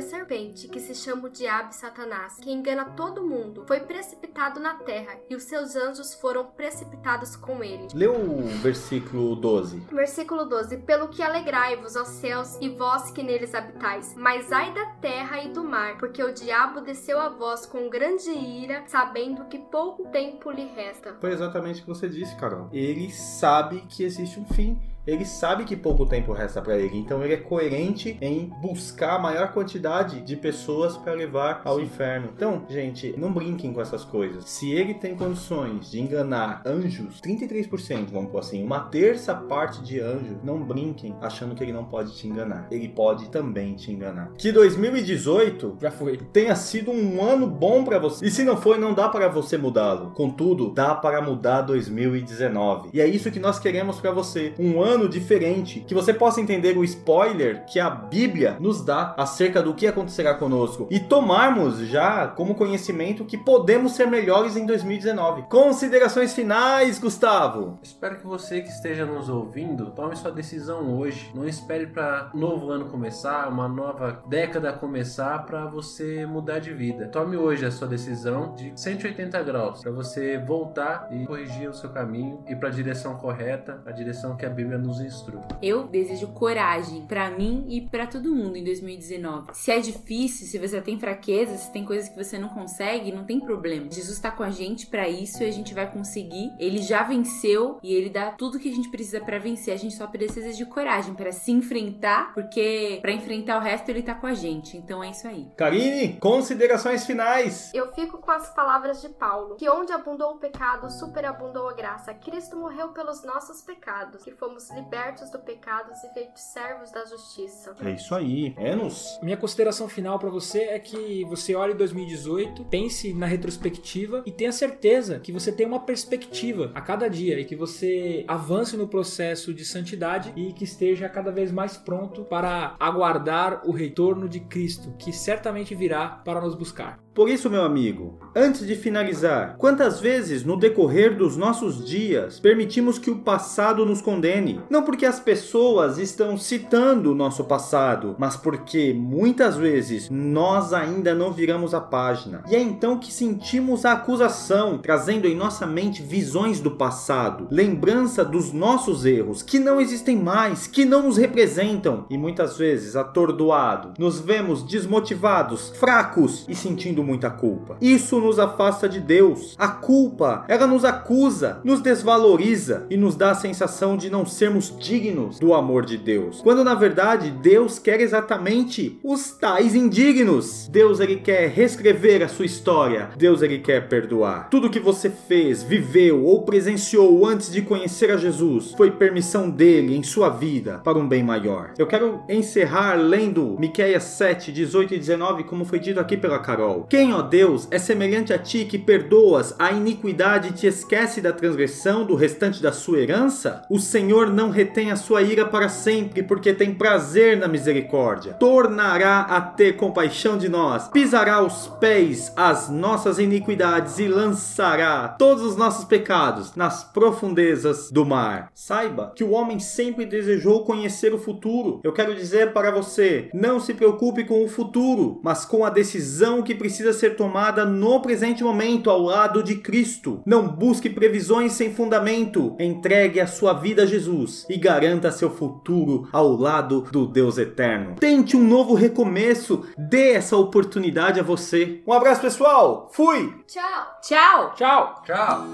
[0.00, 3.64] serpente, que se chama o Diabo e Satanás, que engana todo mundo.
[3.66, 7.88] Foi precipitado na terra, e os seus anjos foram precipitados com ele.
[7.94, 9.80] Lê o versículo 12.
[9.92, 14.14] Versículo 12: Pelo que alegrai-vos, ó céus, e vós que neles habitais.
[14.16, 18.30] Mas ai da terra e do mar, porque o diabo desceu a vós com grande
[18.30, 21.16] ira, sabendo que pouco tempo lhe resta.
[21.20, 22.68] Foi exatamente o que você disse, Carol.
[22.72, 24.78] Ele sabe que existe um fim.
[25.06, 29.18] Ele sabe que pouco tempo resta para ele, então ele é coerente em buscar a
[29.18, 32.30] maior quantidade de pessoas para levar ao inferno.
[32.34, 34.44] Então, gente, não brinquem com essas coisas.
[34.44, 40.00] Se ele tem condições de enganar anjos, 33%, vamos por assim, uma terça parte de
[40.00, 42.66] anjos, não brinquem achando que ele não pode te enganar.
[42.70, 44.32] Ele pode também te enganar.
[44.36, 46.16] Que 2018 Já foi.
[46.16, 48.26] tenha sido um ano bom para você.
[48.26, 50.10] E se não foi, não dá para você mudá-lo.
[50.10, 52.90] Contudo, dá para mudar 2019.
[52.92, 56.76] E é isso que nós queremos para você, um ano diferente, que você possa entender
[56.78, 62.26] o spoiler que a Bíblia nos dá acerca do que acontecerá conosco e tomarmos já
[62.28, 65.42] como conhecimento que podemos ser melhores em 2019.
[65.42, 67.78] Considerações finais, Gustavo.
[67.82, 71.30] Espero que você que esteja nos ouvindo tome sua decisão hoje.
[71.34, 77.08] Não espere para novo ano começar, uma nova década começar para você mudar de vida.
[77.08, 81.90] Tome hoje a sua decisão de 180 graus para você voltar e corrigir o seu
[81.90, 85.40] caminho e para a direção correta, a direção que a Bíblia nos instrui.
[85.62, 89.48] Eu desejo coragem pra mim e pra todo mundo em 2019.
[89.52, 93.24] Se é difícil, se você tem fraquezas, se tem coisas que você não consegue, não
[93.24, 93.90] tem problema.
[93.90, 96.52] Jesus tá com a gente pra isso e a gente vai conseguir.
[96.58, 99.74] Ele já venceu e ele dá tudo que a gente precisa pra vencer.
[99.74, 104.02] A gente só precisa de coragem pra se enfrentar, porque pra enfrentar o resto ele
[104.02, 104.76] tá com a gente.
[104.76, 105.48] Então é isso aí.
[105.56, 107.70] Karine, considerações finais.
[107.74, 112.14] Eu fico com as palavras de Paulo, que onde abundou o pecado, superabundou a graça.
[112.14, 117.74] Cristo morreu pelos nossos pecados, que fomos libertos do pecado e feitos servos da justiça.
[117.80, 118.54] É isso aí.
[118.58, 119.18] Enos.
[119.22, 124.52] Minha consideração final pra você é que você olhe 2018, pense na retrospectiva e tenha
[124.52, 129.54] certeza que você tem uma perspectiva a cada dia e que você avance no processo
[129.54, 134.94] de santidade e que esteja cada vez mais pronto para aguardar o retorno de Cristo,
[134.98, 137.05] que certamente virá para nos buscar.
[137.16, 142.98] Por isso, meu amigo, antes de finalizar, quantas vezes no decorrer dos nossos dias permitimos
[142.98, 144.60] que o passado nos condene?
[144.68, 151.14] Não porque as pessoas estão citando o nosso passado, mas porque muitas vezes nós ainda
[151.14, 152.42] não viramos a página.
[152.50, 158.22] E é então que sentimos a acusação, trazendo em nossa mente visões do passado, lembrança
[158.22, 162.04] dos nossos erros, que não existem mais, que não nos representam.
[162.10, 167.76] E muitas vezes, atordoado, nos vemos desmotivados, fracos e sentindo muita culpa.
[167.80, 169.54] Isso nos afasta de Deus.
[169.58, 174.74] A culpa, ela nos acusa, nos desvaloriza e nos dá a sensação de não sermos
[174.78, 176.40] dignos do amor de Deus.
[176.42, 180.68] Quando na verdade Deus quer exatamente os tais indignos.
[180.68, 183.10] Deus ele quer reescrever a sua história.
[183.16, 184.48] Deus ele quer perdoar.
[184.50, 189.96] Tudo que você fez, viveu ou presenciou antes de conhecer a Jesus foi permissão dele
[189.96, 191.72] em sua vida para um bem maior.
[191.78, 196.86] Eu quero encerrar lendo Miqueias 7, 18 e 19, como foi dito aqui pela Carol.
[196.96, 201.30] Quem, ó Deus, é semelhante a ti que perdoas a iniquidade e te esquece da
[201.30, 203.60] transgressão do restante da sua herança?
[203.68, 208.32] O Senhor não retém a sua ira para sempre, porque tem prazer na misericórdia.
[208.32, 215.44] Tornará a ter compaixão de nós, pisará os pés as nossas iniquidades e lançará todos
[215.44, 218.50] os nossos pecados nas profundezas do mar.
[218.54, 221.78] Saiba que o homem sempre desejou conhecer o futuro.
[221.84, 226.40] Eu quero dizer para você, não se preocupe com o futuro, mas com a decisão
[226.40, 230.22] que precisa ser tomada no presente momento ao lado de Cristo.
[230.26, 232.56] Não busque previsões sem fundamento.
[232.58, 237.96] Entregue a sua vida a Jesus e garanta seu futuro ao lado do Deus eterno.
[237.98, 239.64] Tente um novo recomeço.
[239.76, 241.82] Dê essa oportunidade a você.
[241.86, 242.88] Um abraço, pessoal.
[242.92, 243.34] Fui.
[243.46, 243.86] Tchau!
[244.02, 244.54] Tchau!
[244.54, 245.02] Tchau!
[245.04, 245.44] Tchau!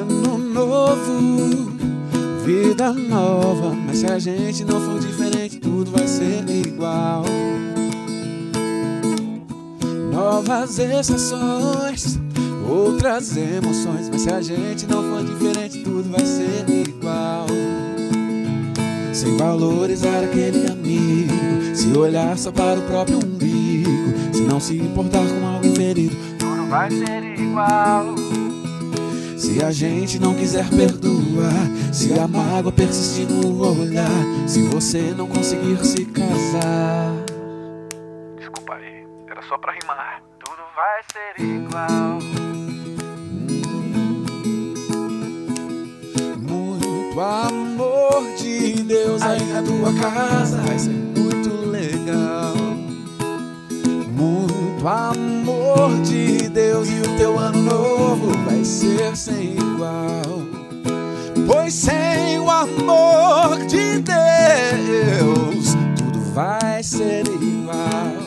[0.00, 1.70] Ano novo,
[2.44, 3.74] vida nova.
[3.86, 7.24] Mas se a gente não for diferente, tudo vai ser igual.
[10.18, 12.18] Novas estações,
[12.68, 14.10] outras emoções.
[14.10, 17.46] Mas se a gente não for diferente, tudo vai ser igual.
[19.12, 21.32] Sem valorizar aquele amigo,
[21.72, 23.90] se olhar só para o próprio umbigo,
[24.32, 28.16] se não se importar com alguém ferido, tudo vai ser igual.
[29.36, 35.28] Se a gente não quiser perdoar, se a mágoa persistir no olhar, se você não
[35.28, 37.17] conseguir se casar.
[39.48, 40.22] Só pra rimar.
[40.44, 42.18] Tudo vai ser igual.
[46.36, 52.54] Muito amor de Deus aí na tua casa vai ser muito legal.
[54.12, 60.42] Muito amor de Deus e o teu ano novo vai ser sem igual.
[61.46, 67.26] Pois sem o amor de Deus, tudo vai ser.
[67.26, 68.17] Igual.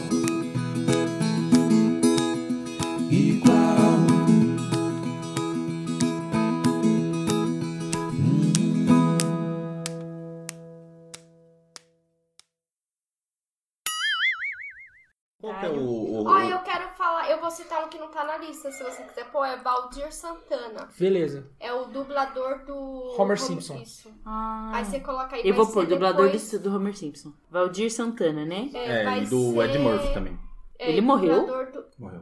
[18.21, 20.87] Tá na lista, se você quiser pôr, é Valdir Santana.
[20.97, 21.45] Beleza.
[21.59, 23.75] É o dublador do Homer Simpson.
[23.81, 24.09] Isso.
[24.25, 24.71] Ah.
[24.75, 27.33] Aí você coloca aí Eu vou pôr dublador depois- do, do Homer Simpson.
[27.49, 28.69] Valdir Santana, né?
[28.73, 30.39] É, vai e do ser- Ed Murphy também.
[30.79, 31.41] é, Ele morreu?
[31.41, 32.21] dublador do- Morreu.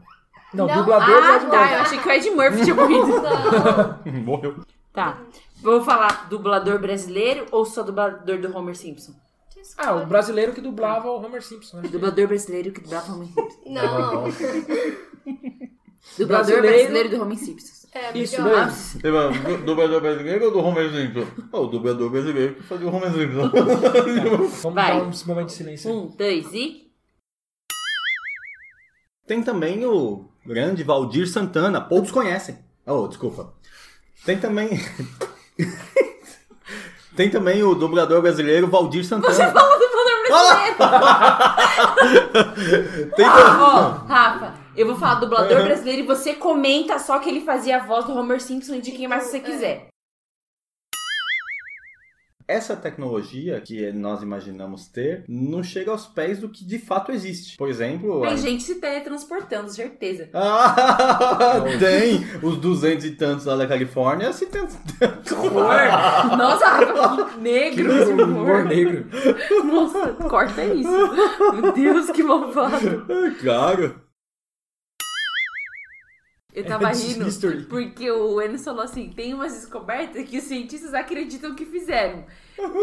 [0.53, 0.75] Não, Não.
[0.77, 1.57] dublador Ah, do Ed tá.
[1.59, 1.73] Murphy.
[1.75, 3.07] Eu achei que o Ed Murphy tinha morrido.
[4.25, 4.55] Morreu.
[4.93, 5.21] Tá.
[5.61, 9.13] Vou falar dublador brasileiro ou só dublador do Homer Simpson?
[9.77, 11.89] Ah, o brasileiro que dublava o Homer Simpson, né?
[11.89, 13.59] Dublador brasileiro que dublava Homer Simpson.
[13.65, 14.23] não.
[16.17, 16.67] Dublador Brasileiro.
[16.77, 17.79] brasileiro do Homer Simpson.
[17.91, 19.11] É, Isso mesmo.
[19.11, 21.27] Vai, do- dublador brasileiro ou do Homer Simpson?
[21.51, 23.49] Ah, o dublador brasileiro que fazia o Homer Simpson.
[24.61, 24.97] Vamos Vai.
[24.99, 25.91] dar um momento de silêncio.
[25.91, 26.87] Um, dois e.
[29.25, 32.57] Tem também o grande Valdir Santana, poucos conhecem.
[32.85, 33.53] Oh, desculpa.
[34.25, 34.69] Tem também.
[37.15, 39.33] Tem também o dublador brasileiro Valdir Santana.
[39.33, 40.77] Você falou dublador brasileiro!
[43.15, 47.77] Tem Ó, Rafa, eu vou falar dublador brasileiro e você comenta só que ele fazia
[47.77, 49.87] a voz do Homer Simpson e de quem mais você quiser.
[52.47, 57.55] Essa tecnologia que nós imaginamos ter não chega aos pés do que de fato existe.
[57.57, 58.21] Por exemplo.
[58.21, 60.29] Tem a- gente se teletransportando, certeza.
[60.33, 64.61] Ah, tem os 200 e tantos lá da Califórnia se tem...
[66.37, 68.65] Nossa, que negro esse Humor humor.
[68.65, 69.05] negro.
[69.65, 70.89] Nossa, corta isso.
[71.53, 73.05] Meu Deus, que malvado.
[73.41, 74.08] Claro.
[76.53, 77.63] Eu tava rindo history.
[77.63, 82.23] porque o Enes falou assim: tem umas descobertas que os cientistas acreditam que fizeram.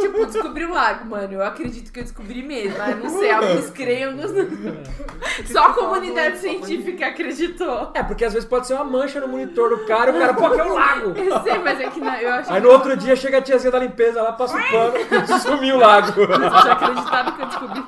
[0.00, 1.34] Tipo, descobri um lago, mano.
[1.34, 2.78] Eu acredito que eu descobri mesmo.
[2.78, 4.46] Mas não sei, alguns creem, alguns não.
[5.52, 7.90] Só a comunidade científica acreditou.
[7.92, 10.32] É, porque às vezes pode ser uma mancha no monitor do cara e o cara,
[10.32, 11.18] pô, que é o lago.
[11.18, 13.70] Eu sei, mas é que não, eu acho Aí no outro dia chega a tiazinha
[13.70, 16.20] da limpeza lá, passa o pano e sumiu o lago.
[16.20, 17.84] eu tinha acreditado que eu descobri.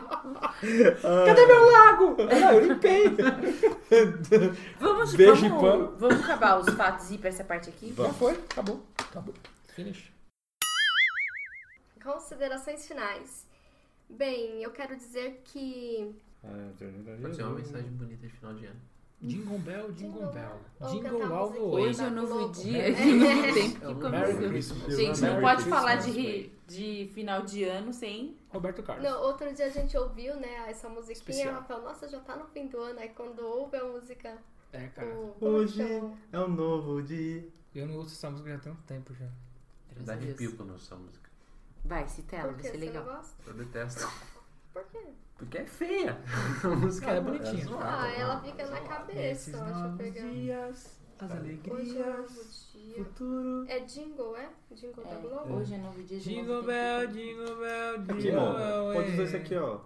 [0.60, 2.16] Cadê meu lago?
[2.30, 3.04] Ah, eu limpei.
[4.78, 5.96] Vamos, Beijo e vamos, pano.
[5.98, 7.94] vamos acabar os fatos e ir pra essa parte aqui?
[7.96, 8.84] Já foi, acabou.
[8.98, 9.34] Acabou.
[9.74, 10.12] Finish.
[12.02, 13.46] Considerações finais.
[14.08, 16.14] Bem, eu quero dizer que
[17.20, 18.80] Pode ser uma mensagem bonita de final de ano.
[19.20, 20.60] Jingle Bell, Jingle Bell.
[20.90, 21.88] Jingle all the way.
[21.88, 24.48] Hoje é um novo dia que não tem que começar.
[24.48, 24.96] Christmas.
[24.96, 28.37] Gente, não pode falar de, de final de ano sem.
[28.50, 29.04] Roberto Carlos.
[29.04, 31.54] Não, outro dia a gente ouviu, né, essa musiquinha, Especial.
[31.54, 34.38] Rafael, nossa, já tá no fim do ano, aí quando ouve a música,
[34.72, 35.06] É, cara.
[35.08, 35.36] o...
[35.40, 35.82] Hoje
[36.32, 37.46] é um novo dia.
[37.74, 39.26] Eu não ouço essa música já há tanto tempo já.
[40.00, 41.28] Dá arrepio quando ouço essa música.
[41.84, 43.22] Vai, cita ela, vai ser legal.
[43.46, 44.10] Eu detesto.
[44.72, 45.00] Por quê?
[45.36, 46.18] Porque é feia.
[46.64, 47.64] A música é bonitinha.
[47.64, 48.02] zoada.
[48.02, 50.28] Ah, ela fica na cabeça, deixa eu pegar.
[50.30, 51.30] dias, as
[51.70, 53.04] Hoje é um novo dia.
[53.04, 53.64] futuro.
[53.68, 54.48] É jingle, é?
[54.72, 55.54] Jingle da É, Globo?
[55.56, 57.12] hoje é novo dia de Jingle novo Bell, tempo.
[57.14, 58.56] Jingle Bell, Aqui, Jingle mano.
[58.58, 58.92] Bell.
[58.94, 59.80] Pode usar isso aqui, ó.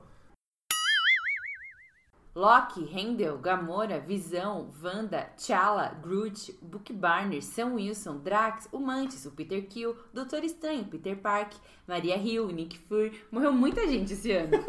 [2.35, 9.33] Loki, Rendel, Gamora, Visão, Wanda, T'Challa, Groot, Book Barner, Sam Wilson, Drax, o Mantis, o
[9.33, 11.53] Peter Kill, Doutor Estranho, Peter Park,
[11.87, 13.23] Maria Hill, Nick Fury.
[13.31, 14.53] Morreu muita gente esse ano.